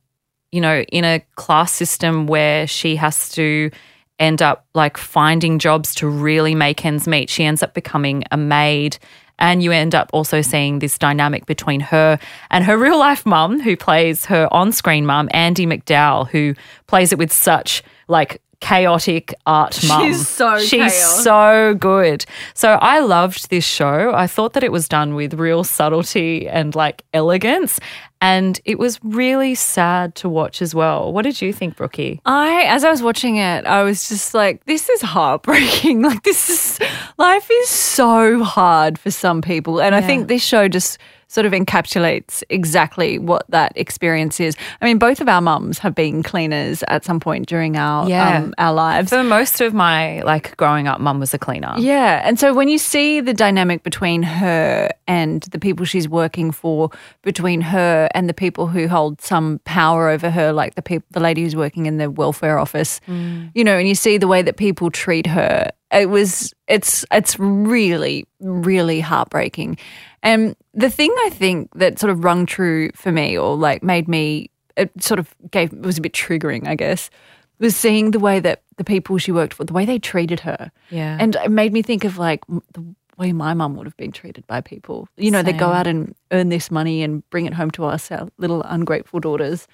you 0.50 0.60
know, 0.60 0.80
in 0.90 1.04
a 1.04 1.20
class 1.36 1.70
system 1.70 2.26
where 2.26 2.66
she 2.66 2.96
has 2.96 3.30
to 3.30 3.70
end 4.18 4.42
up 4.42 4.66
like 4.74 4.96
finding 4.96 5.60
jobs 5.60 5.94
to 5.94 6.08
really 6.08 6.56
make 6.56 6.84
ends 6.84 7.06
meet. 7.06 7.30
She 7.30 7.44
ends 7.44 7.62
up 7.62 7.72
becoming 7.72 8.24
a 8.32 8.36
maid. 8.36 8.98
And 9.38 9.62
you 9.62 9.70
end 9.70 9.94
up 9.94 10.10
also 10.12 10.42
seeing 10.42 10.80
this 10.80 10.98
dynamic 10.98 11.46
between 11.46 11.78
her 11.78 12.18
and 12.50 12.64
her 12.64 12.76
real 12.86 12.98
life 12.98 13.24
mum, 13.24 13.60
who 13.60 13.76
plays 13.76 14.24
her 14.24 14.48
on 14.52 14.72
screen 14.72 15.06
mum, 15.06 15.28
Andie 15.32 15.66
MacDowell, 15.66 16.28
who 16.30 16.56
plays 16.88 17.12
it 17.12 17.18
with 17.18 17.32
such 17.32 17.84
like 18.08 18.42
chaotic 18.60 19.34
art 19.46 19.78
mum. 19.86 20.02
She's 20.02 20.28
so 20.28 20.58
She's 20.58 20.70
chaos. 20.92 21.24
so 21.24 21.74
good. 21.78 22.24
So 22.54 22.72
I 22.80 23.00
loved 23.00 23.50
this 23.50 23.64
show. 23.64 24.12
I 24.14 24.26
thought 24.26 24.52
that 24.54 24.64
it 24.64 24.72
was 24.72 24.88
done 24.88 25.14
with 25.14 25.34
real 25.34 25.64
subtlety 25.64 26.48
and 26.48 26.74
like 26.74 27.04
elegance. 27.14 27.78
And 28.20 28.60
it 28.64 28.78
was 28.78 28.98
really 29.04 29.54
sad 29.54 30.14
to 30.16 30.28
watch 30.28 30.60
as 30.60 30.74
well. 30.74 31.12
What 31.12 31.22
did 31.22 31.40
you 31.40 31.52
think, 31.52 31.76
Brookie? 31.76 32.20
I, 32.24 32.62
as 32.64 32.82
I 32.84 32.90
was 32.90 33.02
watching 33.02 33.36
it, 33.36 33.64
I 33.64 33.82
was 33.84 34.08
just 34.08 34.34
like, 34.34 34.64
this 34.64 34.88
is 34.88 35.02
heartbreaking. 35.02 36.02
Like, 36.08 36.22
this 36.22 36.48
is, 36.48 36.80
life 37.18 37.48
is 37.50 37.68
so 37.68 38.42
hard 38.42 38.98
for 38.98 39.10
some 39.10 39.42
people. 39.42 39.80
And 39.80 39.94
I 39.94 40.00
think 40.00 40.26
this 40.28 40.42
show 40.44 40.68
just 40.68 40.98
sort 41.30 41.44
of 41.44 41.52
encapsulates 41.52 42.42
exactly 42.48 43.18
what 43.18 43.44
that 43.50 43.70
experience 43.76 44.40
is. 44.40 44.56
I 44.80 44.86
mean, 44.86 44.96
both 44.98 45.20
of 45.20 45.28
our 45.28 45.42
mums 45.42 45.78
have 45.80 45.94
been 45.94 46.22
cleaners 46.22 46.82
at 46.88 47.04
some 47.04 47.20
point 47.20 47.46
during 47.46 47.76
our, 47.76 48.08
Yeah. 48.08 48.38
um, 48.38 48.54
our 48.56 48.72
lives. 48.72 49.10
For 49.10 49.22
most 49.22 49.60
of 49.60 49.74
my 49.74 50.22
like 50.22 50.56
growing 50.56 50.88
up, 50.88 51.00
mum 51.00 51.20
was 51.20 51.34
a 51.34 51.38
cleaner. 51.38 51.74
Yeah. 51.76 52.22
And 52.24 52.40
so 52.40 52.54
when 52.54 52.68
you 52.68 52.78
see 52.78 53.20
the 53.20 53.34
dynamic 53.34 53.82
between 53.82 54.22
her 54.22 54.88
and 55.06 55.42
the 55.42 55.58
people 55.58 55.84
she's 55.84 56.08
working 56.08 56.50
for, 56.50 56.90
between 57.22 57.60
her 57.60 58.07
and 58.14 58.28
the 58.28 58.34
people 58.34 58.66
who 58.66 58.88
hold 58.88 59.20
some 59.20 59.60
power 59.64 60.08
over 60.08 60.30
her, 60.30 60.52
like 60.52 60.74
the 60.74 60.82
people, 60.82 61.06
the 61.10 61.20
lady 61.20 61.42
who's 61.42 61.56
working 61.56 61.86
in 61.86 61.98
the 61.98 62.10
welfare 62.10 62.58
office, 62.58 63.00
mm. 63.06 63.50
you 63.54 63.64
know, 63.64 63.76
and 63.76 63.88
you 63.88 63.94
see 63.94 64.18
the 64.18 64.28
way 64.28 64.42
that 64.42 64.56
people 64.56 64.90
treat 64.90 65.26
her, 65.26 65.70
it 65.90 66.10
was, 66.10 66.52
it's, 66.66 67.04
it's 67.10 67.38
really, 67.38 68.26
really 68.40 69.00
heartbreaking. 69.00 69.78
And 70.22 70.56
the 70.74 70.90
thing 70.90 71.14
I 71.24 71.30
think 71.30 71.70
that 71.74 71.98
sort 71.98 72.10
of 72.10 72.24
rung 72.24 72.46
true 72.46 72.90
for 72.94 73.12
me 73.12 73.38
or 73.38 73.56
like 73.56 73.82
made 73.82 74.08
me, 74.08 74.50
it 74.76 74.90
sort 75.02 75.18
of 75.18 75.34
gave, 75.50 75.72
it 75.72 75.82
was 75.82 75.98
a 75.98 76.02
bit 76.02 76.12
triggering, 76.12 76.66
I 76.66 76.74
guess, 76.74 77.10
was 77.58 77.74
seeing 77.74 78.12
the 78.12 78.20
way 78.20 78.38
that 78.40 78.62
the 78.76 78.84
people 78.84 79.18
she 79.18 79.32
worked 79.32 79.54
for, 79.54 79.64
the 79.64 79.72
way 79.72 79.84
they 79.84 79.98
treated 79.98 80.40
her. 80.40 80.70
Yeah. 80.90 81.16
And 81.20 81.34
it 81.36 81.50
made 81.50 81.72
me 81.72 81.82
think 81.82 82.04
of 82.04 82.18
like 82.18 82.44
the 82.46 82.84
way 83.18 83.32
my 83.32 83.54
mum 83.54 83.76
would 83.76 83.86
have 83.86 83.96
been 83.96 84.12
treated 84.12 84.46
by 84.46 84.60
people. 84.60 85.08
You 85.16 85.30
know, 85.30 85.42
they 85.42 85.52
go 85.52 85.68
out 85.68 85.86
and 85.86 86.14
earn 86.30 86.48
this 86.48 86.70
money 86.70 87.02
and 87.02 87.28
bring 87.30 87.46
it 87.46 87.54
home 87.54 87.70
to 87.72 87.84
us, 87.84 88.10
our 88.10 88.28
little 88.38 88.62
ungrateful 88.62 89.20
daughters. 89.20 89.66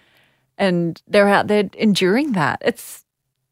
And 0.57 1.01
they're 1.07 1.29
out 1.29 1.49
there 1.49 1.69
enduring 1.75 2.33
that. 2.33 2.61
It's 2.65 3.05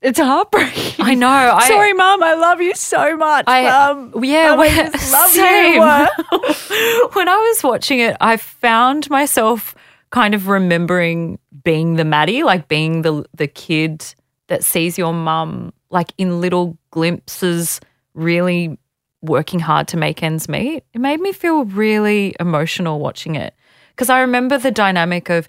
it's 0.02 0.18
heartbreaking. 0.18 1.04
I 1.04 1.14
know. 1.14 1.28
I, 1.28 1.68
Sorry, 1.68 1.92
mum. 1.92 2.22
I 2.22 2.34
love 2.34 2.60
you 2.60 2.74
so 2.74 3.16
much. 3.16 3.44
I 3.46 3.66
um, 3.66 4.12
yeah, 4.22 4.54
I 4.54 4.56
when, 4.56 4.92
just 4.92 5.12
love 5.12 5.30
same. 5.30 5.74
you. 5.74 5.80
when 7.12 7.28
I 7.28 7.36
was 7.36 7.62
watching 7.62 8.00
it, 8.00 8.16
I 8.20 8.36
found 8.36 9.08
myself 9.10 9.74
kind 10.10 10.34
of 10.34 10.48
remembering 10.48 11.38
being 11.62 11.94
the 11.96 12.04
Maddie, 12.04 12.42
like 12.42 12.68
being 12.68 13.02
the 13.02 13.24
the 13.34 13.46
kid 13.46 14.04
that 14.48 14.64
sees 14.64 14.98
your 14.98 15.14
mum 15.14 15.72
like 15.90 16.12
in 16.18 16.40
little 16.40 16.76
glimpses, 16.90 17.80
really 18.14 18.78
working 19.22 19.60
hard 19.60 19.88
to 19.88 19.96
make 19.96 20.22
ends 20.22 20.48
meet. 20.48 20.84
It 20.92 21.00
made 21.00 21.20
me 21.20 21.32
feel 21.32 21.64
really 21.64 22.34
emotional 22.40 22.98
watching 23.00 23.34
it 23.36 23.54
because 23.90 24.10
I 24.10 24.20
remember 24.20 24.58
the 24.58 24.70
dynamic 24.70 25.30
of 25.30 25.48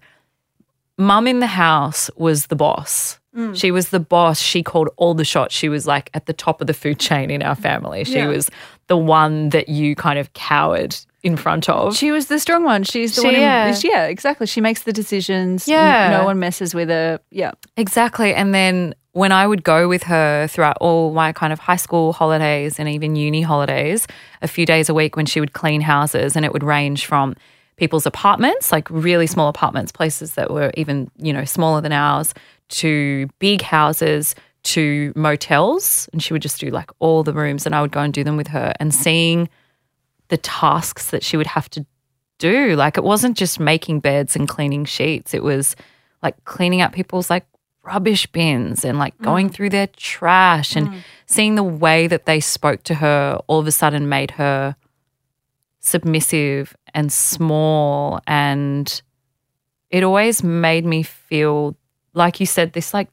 mum 0.98 1.28
in 1.28 1.40
the 1.40 1.48
house 1.48 2.10
was 2.16 2.48
the 2.48 2.56
boss. 2.56 3.20
Mm. 3.36 3.56
She 3.60 3.72
was 3.72 3.90
the 3.90 4.00
boss. 4.00 4.40
She 4.40 4.62
called 4.62 4.90
all 4.98 5.16
the 5.16 5.26
shots. 5.26 5.56
She 5.56 5.68
was 5.70 5.88
like 5.88 6.12
at 6.14 6.28
the 6.28 6.34
top 6.34 6.62
of 6.62 6.68
the 6.68 6.74
food 6.74 7.00
chain 7.00 7.32
in 7.32 7.42
our 7.42 7.56
family. 7.56 8.04
She 8.04 8.18
Yeah. 8.18 8.28
was 8.28 8.50
the 8.88 8.98
one 8.98 9.50
that 9.50 9.70
you 9.70 9.96
kind 9.96 10.20
of 10.20 10.32
cowered 10.34 10.96
in 11.24 11.36
front 11.36 11.68
of. 11.68 11.96
She 11.96 12.12
was 12.12 12.28
the 12.28 12.38
strong 12.38 12.64
one. 12.64 12.84
She's 12.84 13.16
the 13.16 13.22
She- 13.22 13.28
one. 13.28 13.36
In, 13.36 13.42
yeah. 13.42 13.76
yeah, 13.84 14.06
exactly. 14.06 14.46
She 14.46 14.62
makes 14.62 14.84
the 14.84 14.94
decisions. 14.94 15.68
Yeah. 15.68 16.10
no 16.20 16.26
one 16.26 16.38
messes 16.38 16.76
with 16.76 16.90
her. 16.90 17.20
Yeah. 17.32 17.54
Exactly. 17.76 18.36
And 18.36 18.54
then 18.54 18.94
when 19.14 19.32
I 19.32 19.48
would 19.48 19.64
go 19.64 19.88
with 19.88 20.04
her 20.04 20.48
throughout 20.48 20.78
all 20.82 21.14
my 21.14 21.32
kind 21.32 21.54
of 21.54 21.60
high 21.60 21.78
school 21.78 22.14
holidays 22.14 22.80
and 22.80 22.90
even 22.90 23.16
uni 23.16 23.42
holidays, 23.42 24.08
a 24.42 24.48
few 24.48 24.66
days 24.66 24.90
a 24.90 24.94
week 24.94 25.16
when 25.16 25.26
she 25.26 25.40
would 25.40 25.54
clean 25.54 25.82
houses, 25.82 26.36
and 26.36 26.44
it 26.44 26.52
would 26.52 26.64
range 26.64 27.06
from 27.06 27.36
people's 27.78 28.06
apartments, 28.06 28.72
like 28.72 28.90
really 28.90 29.28
small 29.28 29.50
apartments, 29.50 29.92
places 29.92 30.34
that 30.34 30.52
were 30.52 30.72
even, 30.76 31.10
you 31.18 31.32
know, 31.32 31.46
smaller 31.46 31.80
than 31.80 31.92
ours, 31.92 32.34
to 32.70 33.28
big 33.40 33.62
houses, 33.62 34.36
to 34.64 35.14
motels. 35.16 36.10
And 36.12 36.22
she 36.22 36.34
would 36.34 36.42
just 36.42 36.60
do 36.60 36.70
like 36.70 36.90
all 37.00 37.24
the 37.24 37.34
rooms, 37.34 37.66
and 37.68 37.76
I 37.76 37.82
would 37.82 37.92
go 37.92 38.02
and 38.02 38.14
do 38.14 38.24
them 38.24 38.38
with 38.38 38.48
her 38.48 38.74
and 38.80 38.94
seeing 38.94 39.48
the 40.30 40.38
tasks 40.38 41.12
that 41.12 41.24
she 41.24 41.38
would 41.38 41.48
have 41.48 41.70
to 41.72 41.86
do. 42.40 42.76
Like 42.76 42.98
it 42.98 43.04
wasn't 43.04 43.38
just 43.38 43.60
making 43.60 44.00
beds 44.00 44.36
and 44.36 44.48
cleaning 44.48 44.86
sheets. 44.86 45.36
It 45.36 45.44
was 45.44 45.76
like 46.24 46.44
cleaning 46.46 46.82
up 46.82 46.94
people's 46.94 47.30
like 47.30 47.46
rubbish 47.84 48.26
bins 48.28 48.86
and 48.86 48.98
like 48.98 49.18
mm. 49.18 49.24
going 49.24 49.50
through 49.50 49.70
their 49.70 49.88
trash 49.88 50.76
and 50.76 50.88
mm. 50.88 51.00
seeing 51.26 51.56
the 51.56 51.64
way 51.64 52.08
that 52.08 52.26
they 52.26 52.40
spoke 52.40 52.82
to 52.84 52.96
her 52.96 53.40
all 53.48 53.60
of 53.60 53.68
a 53.68 53.72
sudden 53.72 54.08
made 54.08 54.32
her 54.32 54.76
submissive 55.80 56.76
and 56.94 57.12
small. 57.12 58.20
And 58.26 59.02
it 59.90 60.04
always 60.04 60.44
made 60.44 60.86
me 60.86 61.04
feel 61.04 61.76
like 62.14 62.40
you 62.40 62.46
said 62.46 62.74
this 62.74 62.94
like 62.94 63.10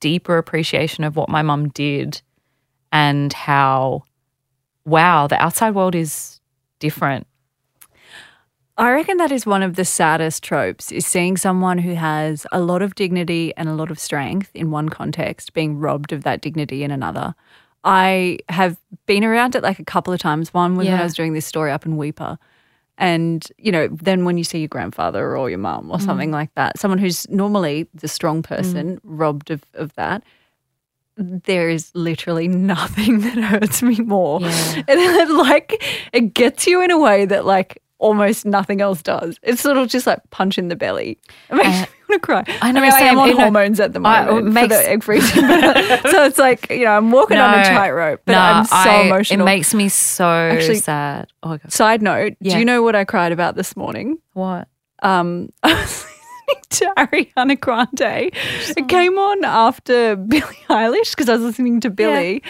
deeper 0.00 0.38
appreciation 0.38 1.04
of 1.04 1.16
what 1.16 1.28
my 1.28 1.42
mum 1.42 1.68
did 1.68 2.20
and 2.92 3.32
how 3.32 4.02
wow 4.84 5.26
the 5.26 5.40
outside 5.40 5.74
world 5.74 5.94
is 5.94 6.40
different 6.78 7.26
I 8.80 8.90
reckon 8.92 9.18
that 9.18 9.30
is 9.30 9.44
one 9.44 9.62
of 9.62 9.76
the 9.76 9.84
saddest 9.84 10.42
tropes 10.42 10.90
is 10.90 11.06
seeing 11.06 11.36
someone 11.36 11.78
who 11.78 11.94
has 11.94 12.46
a 12.50 12.60
lot 12.60 12.80
of 12.82 12.94
dignity 12.94 13.52
and 13.56 13.68
a 13.68 13.74
lot 13.74 13.90
of 13.90 13.98
strength 13.98 14.50
in 14.54 14.70
one 14.70 14.88
context 14.88 15.52
being 15.52 15.78
robbed 15.78 16.12
of 16.12 16.22
that 16.24 16.40
dignity 16.40 16.82
in 16.82 16.90
another. 16.90 17.34
I 17.84 18.38
have 18.48 18.78
been 19.06 19.22
around 19.22 19.54
it 19.54 19.62
like 19.62 19.78
a 19.78 19.84
couple 19.84 20.12
of 20.14 20.20
times. 20.20 20.54
One 20.54 20.76
was 20.76 20.86
when 20.86 20.98
I 20.98 21.04
was 21.04 21.14
doing 21.14 21.34
this 21.34 21.46
story 21.46 21.70
up 21.70 21.84
in 21.84 21.96
Weipa. 21.96 22.38
And, 22.96 23.46
you 23.58 23.70
know, 23.72 23.88
then 23.88 24.24
when 24.24 24.36
you 24.38 24.44
see 24.44 24.58
your 24.60 24.68
grandfather 24.68 25.36
or 25.36 25.48
your 25.50 25.58
mum 25.58 25.90
or 25.90 25.98
Mm. 25.98 26.04
something 26.04 26.30
like 26.30 26.54
that, 26.54 26.78
someone 26.78 26.98
who's 26.98 27.28
normally 27.30 27.86
the 27.94 28.08
strong 28.08 28.42
person 28.42 29.00
robbed 29.04 29.50
of, 29.50 29.62
of 29.74 29.94
that, 29.94 30.22
there 31.16 31.68
is 31.68 31.90
literally 31.94 32.48
nothing 32.74 33.20
that 33.20 33.36
hurts 33.38 33.82
me 33.82 33.96
more. 33.96 34.40
Yeah. 34.40 34.82
And 34.88 35.00
it, 35.00 35.30
like 35.30 35.82
it 36.12 36.32
gets 36.34 36.66
you 36.66 36.82
in 36.82 36.90
a 36.90 36.98
way 36.98 37.24
that 37.26 37.44
like 37.46 37.82
almost 38.00 38.44
nothing 38.44 38.80
else 38.80 39.02
does. 39.02 39.38
It's 39.42 39.60
sort 39.60 39.76
of 39.76 39.88
just 39.88 40.06
like 40.06 40.18
punch 40.30 40.58
in 40.58 40.68
the 40.68 40.76
belly. 40.76 41.18
It 41.50 41.54
makes 41.56 41.68
Uh, 41.68 41.70
me 41.82 41.86
want 42.08 42.22
to 42.22 42.26
cry. 42.26 42.44
I 42.62 42.72
know, 42.72 42.80
I 42.80 42.82
mean, 42.84 42.92
I 42.92 42.98
same. 42.98 43.08
am 43.08 43.18
on 43.18 43.28
You 43.28 43.34
know, 43.34 43.40
hormones 43.42 43.78
at 43.80 43.92
the 43.92 44.00
I- 44.00 44.22
it 44.24 44.26
moment 44.44 44.58
for 44.58 44.66
the 44.68 44.88
egg 44.90 45.02
freezing, 45.04 45.42
so 45.44 46.24
it's 46.24 46.38
like 46.38 46.68
you 46.70 46.84
know 46.84 46.96
I'm 46.96 47.10
walking 47.12 47.36
on 47.38 47.58
a 47.58 47.64
tightrope, 47.64 48.22
but 48.24 48.32
no, 48.32 48.38
I'm 48.38 48.64
so 48.64 48.74
I- 48.76 49.02
emotional. 49.02 49.42
It 49.42 49.44
makes 49.44 49.72
me 49.74 49.88
so 49.88 50.24
Actually- 50.26 50.76
sad. 50.78 51.28
Oh 51.42 51.50
god. 51.58 51.72
Side 51.72 52.02
note: 52.02 52.34
Yeah. 52.40 52.54
Do 52.54 52.58
you 52.58 52.64
know 52.64 52.82
what 52.82 52.96
I 52.96 53.04
cried 53.04 53.32
about 53.32 53.54
this 53.54 53.76
morning? 53.76 54.18
What? 54.32 54.66
um, 55.02 55.50
I 55.62 55.72
was 55.74 56.06
listening 56.06 56.62
to 56.70 56.92
Ariana 56.98 57.58
Grande. 57.60 58.32
It 58.76 58.88
came 58.88 59.18
on 59.18 59.44
after 59.44 60.16
Billie 60.16 60.42
Eilish 60.68 61.10
because 61.10 61.28
I 61.28 61.34
was 61.34 61.42
listening 61.42 61.80
to 61.80 61.90
Billie, 61.90 62.42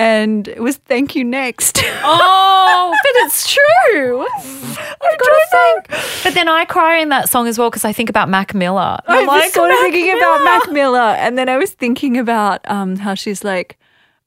and 0.00 0.48
it 0.48 0.62
was 0.62 0.76
"Thank 0.76 1.14
You 1.14 1.24
Next." 1.24 1.82
Oh, 2.02 2.96
but 3.02 3.12
it's 3.24 3.52
true. 3.52 4.22
I've 4.22 5.18
got 5.18 5.26
to 5.26 5.46
think. 5.50 6.22
But 6.24 6.34
then 6.34 6.48
I 6.48 6.64
cry 6.64 6.98
in 6.98 7.10
that 7.10 7.28
song 7.28 7.46
as 7.46 7.58
well 7.58 7.70
because 7.70 7.84
I 7.84 7.92
think 7.92 8.08
about 8.08 8.28
Mac 8.28 8.54
Miller. 8.54 8.98
I 9.06 9.20
I'm 9.20 9.26
was 9.26 9.52
sort 9.52 9.70
of 9.70 9.78
thinking 9.80 10.10
about 10.16 10.42
Mac 10.44 10.70
Miller, 10.70 10.98
and 10.98 11.36
then 11.36 11.48
I 11.48 11.56
was 11.58 11.72
thinking 11.72 12.16
about 12.16 12.60
um, 12.70 12.96
how 12.96 13.14
she's 13.14 13.44
like, 13.44 13.78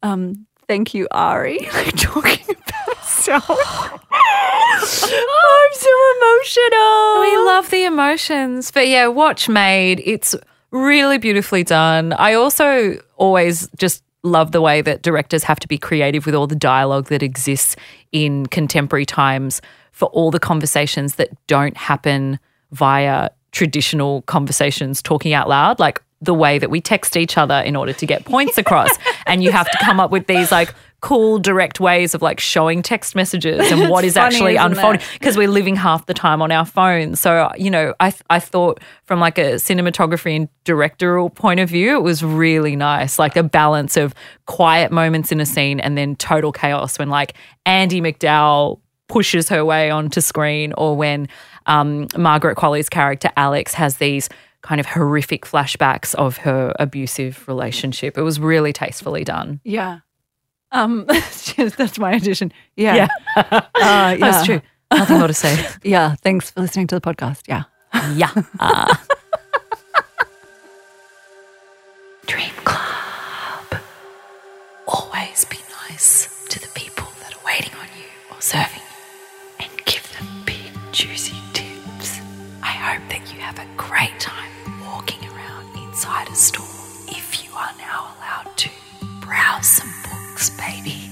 um, 0.03 0.45
"Thank 0.67 0.93
you, 0.93 1.07
Ari," 1.11 1.59
like 1.73 1.95
talking 1.97 2.45
about 2.55 2.97
herself. 2.97 3.49
I'm 4.13 5.73
so 5.73 5.93
emotional. 6.17 7.21
We 7.21 7.37
love 7.45 7.69
the 7.69 7.85
emotions. 7.85 8.71
But 8.71 8.87
yeah, 8.87 9.07
Watch 9.07 9.49
Maid, 9.49 10.01
it's 10.05 10.35
really 10.71 11.17
beautifully 11.17 11.63
done. 11.63 12.13
I 12.13 12.33
also 12.33 12.99
always 13.17 13.67
just 13.77 14.03
love 14.23 14.51
the 14.51 14.61
way 14.61 14.81
that 14.81 15.01
directors 15.01 15.43
have 15.43 15.59
to 15.59 15.67
be 15.67 15.77
creative 15.77 16.25
with 16.25 16.33
all 16.33 16.47
the 16.47 16.55
dialogue 16.55 17.07
that 17.07 17.21
exists 17.21 17.75
in 18.11 18.45
contemporary 18.47 19.05
times 19.05 19.61
for 19.91 20.07
all 20.09 20.31
the 20.31 20.39
conversations 20.39 21.15
that 21.15 21.29
don't 21.47 21.77
happen 21.77 22.39
via 22.71 23.29
traditional 23.51 24.23
conversations 24.23 25.01
talking 25.01 25.33
out 25.33 25.47
loud 25.47 25.79
like 25.79 26.01
the 26.21 26.33
way 26.33 26.57
that 26.57 26.69
we 26.69 26.79
text 26.79 27.17
each 27.17 27.37
other 27.37 27.59
in 27.59 27.75
order 27.75 27.93
to 27.93 28.05
get 28.05 28.25
points 28.25 28.57
across. 28.57 28.89
And 29.25 29.41
you 29.43 29.51
have 29.51 29.69
to 29.71 29.77
come 29.81 29.99
up 30.01 30.11
with 30.11 30.27
these 30.27 30.51
like 30.51 30.75
cool 31.03 31.37
direct 31.37 31.81
ways 31.81 32.15
of 32.15 32.21
like 32.21 32.39
showing 32.39 32.81
text 32.81 33.13
messages 33.13 33.69
and 33.69 33.89
what 33.89 34.05
is 34.05 34.13
funny, 34.13 34.35
actually 34.35 34.55
unfolding 34.55 35.01
because 35.19 35.35
we're 35.35 35.49
living 35.49 35.75
half 35.75 36.05
the 36.05 36.13
time 36.13 36.41
on 36.41 36.49
our 36.49 36.63
phones. 36.63 37.19
So, 37.19 37.51
you 37.57 37.69
know, 37.69 37.93
I 37.99 38.13
I 38.29 38.39
thought 38.39 38.79
from 39.03 39.19
like 39.19 39.37
a 39.37 39.55
cinematography 39.55 40.33
and 40.33 40.47
directorial 40.63 41.29
point 41.29 41.59
of 41.59 41.67
view, 41.67 41.97
it 41.97 42.03
was 42.03 42.23
really 42.23 42.77
nice. 42.77 43.19
Like 43.19 43.35
a 43.35 43.43
balance 43.43 43.97
of 43.97 44.15
quiet 44.45 44.93
moments 44.93 45.33
in 45.33 45.41
a 45.41 45.45
scene 45.45 45.81
and 45.81 45.97
then 45.97 46.15
total 46.15 46.53
chaos 46.53 46.97
when 46.97 47.09
like 47.09 47.33
Andie 47.65 47.99
MacDowell 47.99 48.79
pushes 49.09 49.49
her 49.49 49.65
way 49.65 49.89
onto 49.89 50.21
screen 50.21 50.71
or 50.77 50.95
when 50.95 51.27
um, 51.65 52.07
Margaret 52.17 52.55
Qualley's 52.55 52.87
character 52.87 53.29
Alex 53.35 53.73
has 53.73 53.97
these 53.97 54.29
kind 54.61 54.79
of 54.79 54.85
horrific 54.85 55.43
flashbacks 55.45 56.15
of 56.15 56.37
her 56.37 56.73
abusive 56.79 57.45
relationship. 57.45 58.17
It 58.17 58.21
was 58.21 58.39
really 58.39 58.71
tastefully 58.71 59.25
done. 59.25 59.59
Yeah. 59.65 59.99
Um, 60.73 61.05
that's 61.57 61.99
my 61.99 62.13
addition. 62.13 62.51
Yeah. 62.75 63.07
Uh, 63.37 63.61
yeah. 63.77 64.15
That's 64.17 64.45
true. 64.45 64.61
Nothing 64.91 65.17
more 65.19 65.27
to 65.27 65.33
say. 65.33 65.65
Yeah. 65.83 66.15
Thanks 66.15 66.51
for 66.51 66.61
listening 66.61 66.87
to 66.87 66.95
the 66.95 67.01
podcast. 67.01 67.43
Yeah. 67.47 67.63
yeah. 68.15 68.31
Dream 72.25 72.53
Club. 72.63 73.81
Always 74.87 75.45
be 75.45 75.57
nice 75.89 76.29
to 76.49 76.59
the 76.59 76.67
people 76.73 77.07
that 77.21 77.35
are 77.35 77.45
waiting 77.45 77.73
on 77.75 77.87
you 77.97 78.09
or 78.31 78.41
serving 78.41 78.79
you 78.79 79.65
and 79.65 79.85
give 79.85 80.03
them 80.17 80.27
big, 80.45 80.71
juicy 80.91 81.37
tips. 81.53 82.19
I 82.61 82.71
hope 82.71 83.07
that 83.09 83.31
you 83.33 83.39
have 83.41 83.59
a 83.59 83.67
great 83.77 84.19
time 84.19 84.51
walking 84.85 85.19
around 85.29 85.65
inside 85.87 86.27
a 86.29 86.35
store 86.35 86.65
if 87.09 87.43
you 87.43 87.51
are 87.55 87.71
now 87.77 88.13
allowed 88.17 88.55
to. 88.57 88.69
Browse 89.21 89.67
some 89.67 89.93
books, 90.43 90.49
baby. 90.61 91.09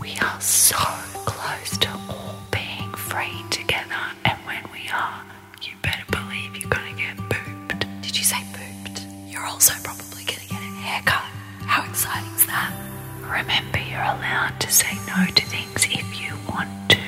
We 0.00 0.16
are 0.20 0.40
so 0.40 0.76
close 1.24 1.76
to 1.78 1.88
all 2.08 2.36
being 2.50 2.92
free 2.94 3.42
together, 3.50 4.00
and 4.24 4.38
when 4.46 4.62
we 4.72 4.88
are, 4.92 5.22
you 5.62 5.72
better 5.82 6.04
believe 6.10 6.56
you're 6.56 6.70
gonna 6.70 6.96
get 6.96 7.16
booped. 7.16 8.02
Did 8.02 8.16
you 8.16 8.24
say 8.24 8.36
booped? 8.52 9.32
You're 9.32 9.44
also 9.44 9.74
probably 9.82 10.24
gonna 10.24 10.46
get 10.48 10.60
a 10.60 10.72
haircut. 10.86 11.24
How 11.66 11.88
exciting 11.88 12.30
is 12.36 12.46
that? 12.46 12.72
Remember, 13.22 13.78
you're 13.78 13.98
allowed 13.98 14.60
to 14.60 14.70
say 14.70 14.94
no 15.06 15.26
to 15.26 15.44
things 15.46 15.84
if 15.86 16.20
you 16.20 16.34
want 16.48 16.90
to. 16.90 16.98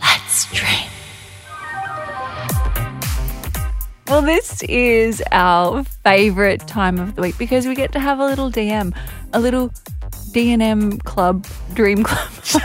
Let's 0.00 0.46
dream. 0.52 0.90
Well, 4.08 4.22
this 4.22 4.62
is 4.64 5.22
our 5.32 5.82
favorite 5.82 6.66
time 6.68 6.98
of 6.98 7.14
the 7.16 7.22
week 7.22 7.38
because 7.38 7.66
we 7.66 7.74
get 7.74 7.92
to 7.92 8.00
have 8.00 8.20
a 8.20 8.24
little 8.24 8.50
DM, 8.50 8.94
a 9.34 9.40
little 9.40 9.70
D&M 10.32 10.98
club, 11.00 11.46
dream 11.74 12.02
club. 12.02 12.30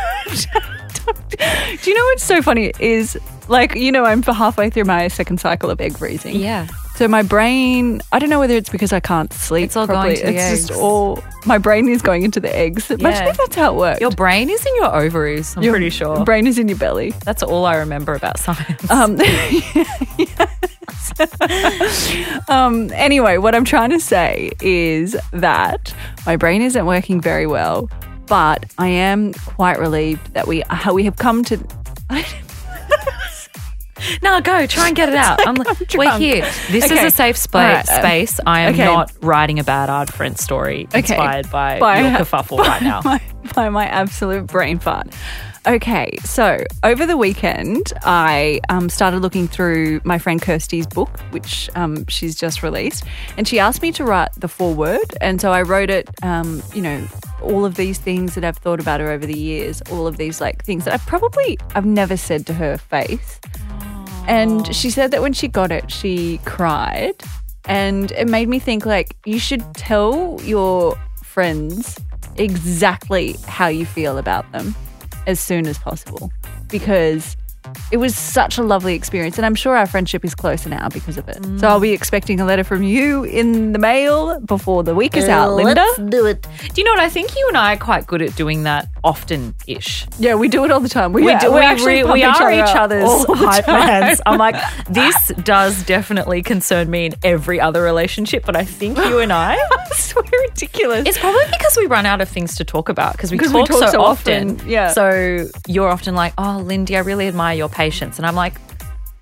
Do 1.38 1.90
you 1.90 1.96
know 1.96 2.04
what's 2.06 2.24
so 2.24 2.42
funny 2.42 2.72
is 2.80 3.18
like, 3.48 3.76
you 3.76 3.92
know, 3.92 4.06
I'm 4.06 4.22
for 4.22 4.34
halfway 4.34 4.70
through 4.70 4.86
my 4.86 5.08
second 5.08 5.40
cycle 5.40 5.70
of 5.70 5.82
egg 5.82 5.98
freezing. 5.98 6.36
Yeah. 6.36 6.68
So 7.00 7.08
my 7.08 7.22
brain, 7.22 8.02
I 8.12 8.20
don't 8.20 8.30
know 8.30 8.40
whether 8.40 8.56
it's 8.56 8.70
because 8.70 8.92
I 8.92 9.00
can't 9.00 9.32
sleep. 9.32 9.64
It's 9.64 9.78
all 9.78 9.88
properly. 9.88 10.16
going 10.16 10.26
to 10.26 10.32
the 10.34 10.38
It's 10.38 10.50
just 10.50 10.72
eggs. 10.72 10.80
all 10.82 11.24
my 11.46 11.58
brain 11.58 11.88
is 11.88 12.02
going 12.02 12.24
into 12.24 12.42
the 12.42 12.54
eggs. 12.54 12.92
Imagine 12.92 13.24
Yeah. 13.24 13.30
if 13.30 13.38
that's 13.38 13.56
how 13.56 13.72
it 13.72 13.78
works. 13.78 14.02
Your 14.02 14.12
brain 14.12 14.50
is 14.50 14.66
in 14.66 14.76
your 14.76 14.94
ovaries, 14.94 15.56
I'm 15.56 15.64
Your 15.64 15.72
pretty 15.72 15.92
sure. 15.92 16.26
brain 16.26 16.46
is 16.46 16.60
in 16.60 16.68
your 16.68 16.78
belly. 16.78 17.14
That's 17.24 17.42
all 17.42 17.66
I 17.66 17.78
remember 17.78 18.16
about 18.16 18.38
science. 18.38 18.92
Um, 18.92 19.18
um, 22.50 22.92
anyway, 22.92 23.38
what 23.38 23.56
I'm 23.56 23.64
trying 23.64 23.92
to 23.92 24.00
say 24.02 24.52
is 24.62 25.16
that 25.32 25.94
my 26.26 26.36
brain 26.36 26.62
isn't 26.62 26.86
working 26.86 27.22
very 27.22 27.48
well, 27.48 27.90
but 28.28 28.66
I 28.78 28.88
am 28.90 29.32
quite 29.46 29.80
relieved 29.80 30.34
that 30.34 30.50
we 30.50 30.64
how 30.70 30.94
we 30.94 31.06
have 31.06 31.16
come 31.16 31.46
to. 31.46 31.66
no, 34.24 34.42
go 34.42 34.66
try 34.68 34.88
and 34.88 34.96
get 34.96 35.10
it 35.10 35.16
out. 35.28 35.46
I'm, 35.48 35.56
like, 35.56 35.78
we're 35.96 36.18
here. 36.18 36.42
This 36.70 36.86
Okay. 36.86 37.00
is 37.06 37.14
a 37.14 37.16
safe 37.16 37.38
spa- 37.38 37.60
right, 37.60 37.86
space. 37.88 38.40
I 38.46 38.62
am 38.62 38.74
okay. 38.74 38.86
not 38.86 39.12
writing 39.22 39.60
a 39.60 39.64
bad 39.64 39.90
art 39.90 40.10
friend 40.12 40.38
story 40.38 40.88
inspired 40.94 41.50
by, 41.52 41.80
By- 41.80 42.02
your 42.02 42.12
kerfuffle 42.20 42.60
right 42.60 42.82
now. 42.82 43.02
by, 43.02 43.22
by 43.56 43.70
my 43.70 43.86
absolute 43.88 44.48
brain 44.48 44.80
fart. 44.80 45.08
Okay, 45.68 46.16
so 46.24 46.64
over 46.84 47.06
the 47.06 47.18
weekend, 47.18 47.92
I 48.04 48.62
um, 48.70 48.90
started 48.90 49.20
looking 49.20 49.48
through 49.48 50.00
my 50.06 50.18
friend 50.18 50.42
Kirsty's 50.42 50.88
book, 50.88 51.20
which 51.32 51.70
um, 51.76 52.08
she's 52.08 52.36
just 52.36 52.64
released, 52.64 53.04
and 53.38 53.46
she 53.46 53.60
asked 53.60 53.82
me 53.82 53.92
to 53.92 54.06
write 54.06 54.30
the 54.38 54.48
foreword. 54.48 55.18
And 55.20 55.42
so 55.42 55.52
I 55.52 55.62
wrote 55.64 55.90
it, 55.90 56.10
um, 56.24 56.64
you 56.74 56.82
know, 56.82 57.06
all 57.42 57.66
of 57.66 57.76
these 57.76 58.00
things 58.00 58.36
that 58.36 58.46
I've 58.46 58.58
thought 58.58 58.80
about 58.80 59.02
her 59.02 59.12
over 59.12 59.26
the 59.26 59.38
years, 59.38 59.82
all 59.92 60.08
of 60.08 60.16
these 60.16 60.40
like 60.40 60.64
things 60.64 60.86
that 60.86 60.94
I 60.94 60.98
probably 60.98 61.58
I've 61.76 61.86
never 61.86 62.16
said 62.16 62.48
to 62.48 62.54
her 62.54 62.78
face. 62.78 63.40
And 64.30 64.74
she 64.76 64.92
said 64.92 65.10
that 65.10 65.24
when 65.24 65.34
she 65.34 65.48
got 65.48 65.72
it, 65.72 65.92
she 65.92 66.40
cried. 66.46 67.16
And 67.66 68.12
it 68.12 68.28
made 68.28 68.48
me 68.48 68.60
think 68.60 68.86
like 68.86 69.18
you 69.26 69.40
should 69.40 69.64
tell 69.74 70.40
your 70.44 70.96
friends 71.24 71.98
exactly 72.38 73.38
how 73.48 73.68
you 73.68 73.88
feel 73.88 74.20
about 74.20 74.50
them 74.52 74.76
as 75.26 75.40
soon 75.40 75.66
as 75.66 75.80
possible 75.80 76.32
because 76.70 77.36
it 77.92 77.98
was 77.98 78.16
such 78.18 78.58
a 78.58 78.64
lovely 78.64 78.94
experience 78.96 79.38
and 79.38 79.46
I'm 79.46 79.56
sure 79.56 79.76
our 79.76 79.86
friendship 79.88 80.24
is 80.26 80.36
closer 80.36 80.70
now 80.70 80.90
because 80.90 81.18
of 81.18 81.28
it. 81.30 81.44
So 81.60 81.68
I'll 81.68 81.80
be 81.80 81.92
expecting 81.92 82.40
a 82.40 82.46
letter 82.46 82.64
from 82.64 82.84
you 82.84 83.24
in 83.24 83.72
the 83.74 83.80
mail 83.80 84.40
before 84.42 84.84
the 84.84 84.94
week 84.96 85.16
is 85.18 85.28
out, 85.28 85.54
Linda. 85.54 85.86
do 86.10 86.26
it. 86.26 86.42
Do 86.74 86.82
you 86.82 86.84
know 86.86 86.92
what? 86.92 87.00
I 87.00 87.10
think 87.10 87.36
you 87.36 87.46
and 87.48 87.58
I 87.58 87.74
are 87.74 87.78
quite 87.78 88.08
good 88.08 88.22
at 88.22 88.36
doing 88.36 88.64
that 88.64 88.88
often 89.04 89.54
ish. 89.68 90.06
Yeah, 90.20 90.36
we 90.36 90.48
do 90.50 90.64
it 90.66 90.72
all 90.72 90.80
the 90.80 90.90
time. 90.90 91.14
We, 91.14 91.24
We, 91.24 91.32
are- 91.32 91.40
do, 91.40 91.50
we 91.52 91.60
we, 91.60 91.66
actually 91.66 91.96
re- 91.98 92.02
pump 92.04 92.14
we 92.14 92.24
are 92.24 92.52
each 92.54 92.76
other 92.76 93.00
up 93.00 93.06
other's 93.06 93.10
all 93.10 93.26
the 93.26 93.36
hype 93.36 93.66
time. 93.66 94.18
I'm 94.26 94.38
like, 94.38 94.56
this 94.90 95.28
does 95.44 95.84
definitely 95.84 96.42
concern 96.44 96.90
me 96.90 97.08
in 97.08 97.14
every 97.24 97.60
other 97.60 97.82
relationship, 97.82 98.46
but 98.46 98.56
I 98.56 98.66
think 98.66 98.98
you 98.98 99.20
and 99.20 99.32
I, 99.34 99.56
are 99.72 99.94
so 99.94 100.22
ridiculous. 100.22 101.08
it's 101.08 101.18
probably 101.18 101.46
because 101.52 101.76
we 101.78 101.86
run 101.88 102.06
out 102.06 102.22
of 102.22 102.30
things 102.30 102.56
to 102.58 102.64
talk 102.64 102.90
about 102.90 103.14
because 103.14 103.32
we, 103.32 103.38
talk 103.38 103.54
we 103.54 103.64
talk 103.66 103.80
so, 103.80 103.88
so 103.92 104.02
often. 104.02 104.52
often, 104.56 104.70
yeah. 104.70 104.92
So 104.94 105.48
you're 105.68 105.90
often 105.90 106.16
like, 106.16 106.34
oh, 106.38 106.62
Lindy, 106.66 106.96
I 106.96 107.00
really 107.00 107.28
admire 107.28 107.56
your 107.60 107.70
patience. 107.70 108.18
And 108.18 108.26
I'm 108.26 108.36
like, 108.36 108.56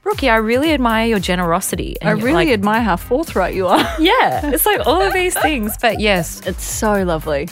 Rookie, 0.06 0.30
I 0.30 0.38
really 0.38 0.72
admire 0.72 1.06
your 1.08 1.20
generosity. 1.20 1.98
And 2.00 2.08
I 2.10 2.14
really 2.14 2.46
like, 2.46 2.50
admire 2.50 2.82
how 2.82 2.96
forthright 2.96 3.54
you 3.54 3.68
are. 3.68 3.80
Yeah, 4.00 4.52
it's 4.54 4.66
like 4.66 4.88
all 4.88 5.02
of 5.02 5.12
these 5.12 5.34
things. 5.38 5.76
But 5.82 6.00
yes, 6.00 6.42
It's 6.48 6.64
so 6.64 7.04
lovely. 7.04 7.50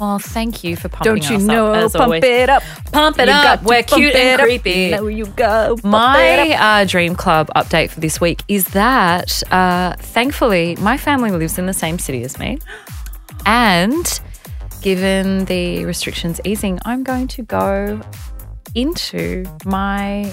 well, 0.00 0.18
thank 0.18 0.64
you 0.64 0.74
for 0.74 0.88
pumping 0.88 1.12
Don't 1.14 1.30
you 1.30 1.36
us 1.36 1.42
know? 1.44 1.68
up 1.72 1.84
as 1.84 1.92
pump 1.92 2.04
always. 2.04 2.24
it 2.24 2.48
up. 2.50 2.64
Pump 2.90 3.18
it 3.20 3.28
You 3.28 3.34
up. 3.34 3.62
We're 3.62 3.84
cute 3.84 4.14
and 4.16 4.40
up. 4.40 4.44
creepy. 4.46 4.90
There 4.90 5.08
you 5.10 5.26
go. 5.26 5.76
Pump 5.76 5.84
My 5.84 6.50
uh, 6.54 6.84
dream 6.84 7.14
club 7.14 7.48
update 7.54 7.90
for 7.90 8.00
this 8.00 8.20
week 8.20 8.42
is 8.48 8.64
that 8.68 9.40
uh, 9.52 9.94
thankfully 10.00 10.74
my 10.80 10.96
family 10.98 11.30
lives 11.30 11.58
in 11.58 11.66
the 11.66 11.72
same 11.74 11.98
city 12.00 12.24
as 12.24 12.38
me. 12.40 12.58
And 13.46 14.20
given 14.82 15.44
the 15.46 15.84
restrictions 15.84 16.40
easing, 16.44 16.78
I'm 16.84 17.02
going 17.04 17.28
to 17.28 17.42
go 17.42 18.00
into 18.78 19.44
my 19.64 20.32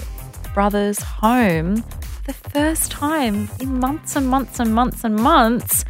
brother's 0.54 1.02
home 1.02 1.82
for 1.82 2.22
the 2.32 2.32
first 2.32 2.92
time 2.92 3.48
in 3.60 3.80
months 3.80 4.14
and 4.14 4.28
months 4.28 4.60
and 4.60 4.72
months 4.72 5.02
and 5.02 5.16
months 5.16 5.84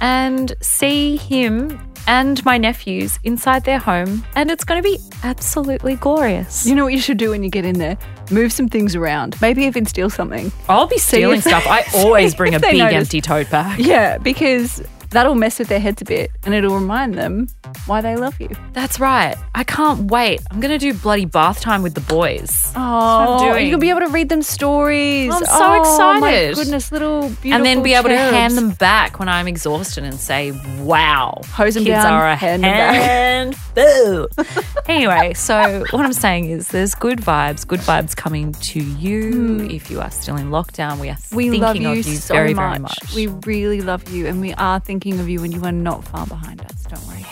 and 0.00 0.54
see 0.62 1.16
him 1.16 1.78
and 2.06 2.42
my 2.46 2.56
nephews 2.56 3.18
inside 3.24 3.64
their 3.64 3.78
home. 3.78 4.24
And 4.34 4.50
it's 4.50 4.64
going 4.64 4.82
to 4.82 4.88
be 4.88 4.98
absolutely 5.22 5.96
glorious. 5.96 6.64
You 6.64 6.74
know 6.74 6.84
what 6.84 6.94
you 6.94 7.00
should 7.00 7.18
do 7.18 7.30
when 7.30 7.42
you 7.42 7.50
get 7.50 7.66
in 7.66 7.78
there? 7.78 7.98
Move 8.30 8.52
some 8.52 8.70
things 8.70 8.96
around. 8.96 9.38
Maybe 9.42 9.64
even 9.64 9.84
steal 9.84 10.08
something. 10.08 10.50
I'll 10.68 10.86
be 10.86 10.96
stealing 10.96 11.42
stuff. 11.42 11.66
I 11.66 11.84
always 11.94 12.34
bring 12.34 12.54
a 12.54 12.60
big 12.60 12.78
notice. 12.78 12.94
empty 12.94 13.20
tote 13.20 13.50
bag. 13.50 13.80
Yeah, 13.80 14.16
because 14.16 14.82
that'll 15.10 15.34
mess 15.34 15.58
with 15.58 15.68
their 15.68 15.80
heads 15.80 16.00
a 16.00 16.06
bit 16.06 16.30
and 16.44 16.54
it'll 16.54 16.74
remind 16.74 17.14
them 17.14 17.48
why 17.86 18.00
they 18.00 18.16
love 18.16 18.38
you. 18.40 18.50
That's 18.72 19.00
right. 19.00 19.36
I 19.54 19.64
can't 19.64 20.10
wait. 20.10 20.40
I'm 20.50 20.60
going 20.60 20.70
to 20.70 20.78
do 20.78 20.94
bloody 20.94 21.24
bath 21.24 21.60
time 21.60 21.82
with 21.82 21.94
the 21.94 22.00
boys. 22.00 22.72
Oh, 22.76 23.52
doing. 23.52 23.68
you'll 23.68 23.80
be 23.80 23.90
able 23.90 24.00
to 24.00 24.08
read 24.08 24.28
them 24.28 24.42
stories. 24.42 25.32
I'm 25.32 25.44
so 25.44 25.80
excited. 25.80 26.54
Oh, 26.54 26.56
My 26.56 26.64
goodness, 26.64 26.92
little 26.92 27.22
beautiful 27.22 27.52
and 27.52 27.64
then 27.64 27.82
be 27.82 27.94
able 27.94 28.08
to 28.08 28.16
hand 28.16 28.56
them 28.56 28.70
back 28.72 29.18
when 29.18 29.28
I'm 29.28 29.48
exhausted 29.48 30.04
and 30.04 30.14
say, 30.14 30.52
wow. 30.80 31.40
Hose 31.52 31.76
'em 31.76 31.84
kids 31.84 32.04
are 32.04 32.28
a 32.28 32.36
hand 32.36 32.62
back." 32.62 32.94
handful. 32.94 34.28
anyway, 34.86 35.34
so 35.34 35.84
what 35.90 36.04
I'm 36.04 36.12
saying 36.12 36.50
is 36.50 36.68
there's 36.68 36.94
good 36.94 37.18
vibes, 37.18 37.66
good 37.66 37.80
vibes 37.80 38.16
coming 38.16 38.52
to 38.52 38.80
you 38.80 39.32
hmm. 39.32 39.70
if 39.70 39.90
you 39.90 40.00
are 40.00 40.10
still 40.10 40.36
in 40.36 40.50
lockdown. 40.50 40.98
We 40.98 41.10
are. 41.10 41.16
We 41.32 41.50
thinking 41.50 41.60
love 41.62 41.76
you, 41.76 41.90
of 41.90 41.96
you 42.06 42.16
so 42.16 42.34
very, 42.34 42.54
much. 42.54 42.70
very 42.70 42.78
much. 42.80 43.14
We 43.14 43.26
really 43.50 43.80
love 43.80 44.08
you, 44.10 44.26
and 44.26 44.40
we 44.40 44.54
are 44.54 44.80
thinking 44.80 45.20
of 45.20 45.28
you, 45.28 45.42
and 45.44 45.52
you 45.52 45.62
are 45.64 45.72
not 45.72 46.04
far 46.04 46.26
behind 46.26 46.60
us. 46.62 46.82
Don't 46.84 47.06
worry. 47.06 47.24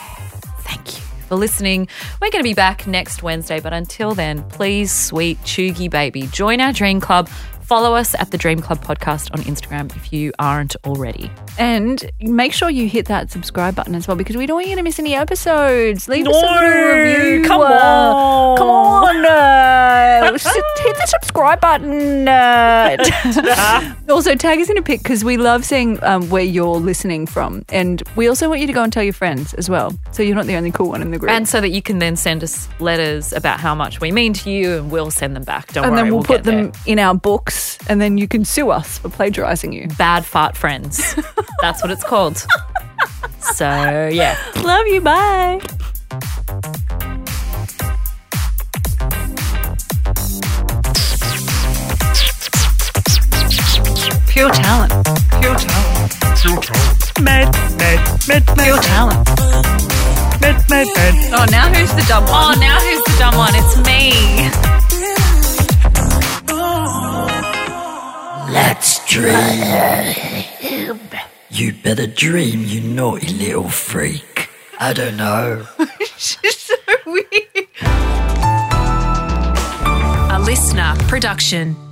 Thank 0.77 0.99
you 0.99 1.05
for 1.27 1.37
listening. 1.37 1.89
We're 2.21 2.31
going 2.31 2.45
to 2.45 2.49
be 2.49 2.55
back 2.55 2.87
next 2.87 3.23
Wednesday, 3.23 3.61
but 3.61 3.73
until 3.73 4.15
then, 4.15 4.43
please, 4.51 4.93
sweet 4.93 5.39
Chugi 5.39 5.91
baby, 5.91 6.27
join 6.27 6.61
our 6.61 6.73
dream 6.73 7.01
club. 7.01 7.31
Follow 7.67 7.97
us 7.97 8.15
at 8.15 8.31
the 8.31 8.39
Dream 8.39 8.61
Club 8.61 8.81
Podcast 8.81 9.33
on 9.33 9.41
Instagram 9.41 9.95
if 9.97 10.13
you 10.13 10.33
aren't 10.39 10.77
already. 10.87 11.29
And 11.59 12.09
make 12.21 12.53
sure 12.53 12.71
you 12.71 12.89
hit 12.89 13.07
that 13.07 13.33
subscribe 13.33 13.75
button 13.75 13.97
as 13.97 14.07
well 14.07 14.17
because 14.17 14.37
we 14.37 14.47
don't 14.47 14.55
want 14.55 14.69
you 14.69 14.77
to 14.77 14.85
miss 14.85 15.01
any 15.01 15.17
episodes. 15.17 16.09
Leave 16.09 16.29
us 16.29 16.37
a 16.37 16.39
little 16.39 16.61
review. 16.63 17.45
come 17.45 17.63
uh, 17.63 17.65
on. 17.65 18.57
Come 18.57 18.69
on. 18.69 19.27
Uh, 19.27 20.31
hit 20.39 20.97
the 20.97 21.07
subscribe 21.07 21.61
button. 21.61 22.29
Uh. 22.29 23.95
also, 24.11 24.37
tag 24.37 24.61
us 24.61 24.71
in 24.71 24.79
a 24.79 24.83
pic 24.83 25.03
because 25.03 25.25
we 25.25 25.37
love 25.37 25.65
seeing 25.65 26.01
um, 26.05 26.31
where 26.31 26.45
you're 26.45 26.77
listening 26.77 27.27
from. 27.27 27.65
And 27.71 28.01
we 28.15 28.29
also 28.29 28.49
want 28.49 28.61
you 28.61 28.69
to 28.69 28.73
go 28.73 28.85
and 28.85 28.93
tell 28.93 29.03
your 29.03 29.13
friends 29.13 29.55
as 29.55 29.69
well. 29.69 29.93
So 30.13 30.23
you're 30.23 30.37
not 30.37 30.47
the 30.47 30.55
only 30.55 30.71
cool 30.71 30.91
one 30.91 31.03
in 31.03 31.11
the 31.11 31.19
group. 31.19 31.33
And 31.33 31.49
so 31.49 31.61
that 31.61 31.71
you 31.71 31.83
can 31.83 31.99
then 31.99 32.15
send 32.15 32.45
us 32.45 32.69
letters 32.79 33.33
about 33.33 33.59
how 33.59 33.75
much 33.75 34.01
we 34.01 34.13
mean 34.13 34.35
to 34.35 34.51
you 34.51 34.77
and 34.77 34.93
we'll 34.93 35.11
send 35.11 35.35
them 35.35 35.43
back. 35.43 35.73
Don't 35.73 35.83
and 35.83 35.93
worry. 35.93 36.01
And 36.01 36.07
then 36.07 36.15
we'll, 36.15 36.23
get 36.23 36.37
put 36.37 36.45
them 36.45 36.71
there. 36.71 36.83
in 36.87 37.01
our 37.01 37.15
books 37.17 37.56
and 37.89 38.01
then 38.01 38.19
you 38.19 38.27
can 38.29 38.45
sue 38.45 38.71
us 38.71 38.99
for 38.99 39.09
plagiarizing 39.09 39.73
you. 39.73 39.89
Bad 39.99 40.25
fart 40.25 40.57
friends. 40.57 41.15
That's 41.63 41.83
what 41.83 41.91
it's 41.91 42.05
called. 42.05 42.45
So, 43.55 43.69
yeah. 44.13 44.37
Love 44.63 44.87
you. 44.89 45.01
Bye. 45.01 45.61
Pure 54.29 54.51
talent. 54.51 54.93
Pure 55.41 55.57
talent. 55.57 56.13
Pure 56.43 56.61
talent. 56.61 57.19
Med, 57.21 57.49
med, 57.79 57.99
med, 58.29 58.43
Pure 58.57 58.83
talent. 58.83 59.29
Med, 60.41 60.55
med, 60.69 60.87
med. 60.97 61.33
Oh, 61.33 61.47
now 61.51 61.69
who's 61.73 61.91
the 61.95 62.05
dumb 62.09 62.25
Oh, 62.29 62.51
one? 62.51 62.61
now 62.61 62.79
who's 62.79 63.03
the 63.07 63.17
dumb 63.19 63.37
one? 63.39 63.55
It's 63.55 63.77
me. 63.87 64.51
Let's 68.57 69.05
dream. 69.05 69.37
You 71.51 71.75
better 71.85 72.07
dream, 72.07 72.65
you 72.65 72.81
naughty 72.81 73.29
little 73.35 73.69
freak. 73.69 74.49
I 74.81 74.95
don't 74.95 75.19
know. 75.19 75.67
She's 76.17 76.57
so 76.57 76.75
weird. 77.05 77.27
A 80.33 80.39
LiSTNR 80.41 80.97
production. 81.07 81.86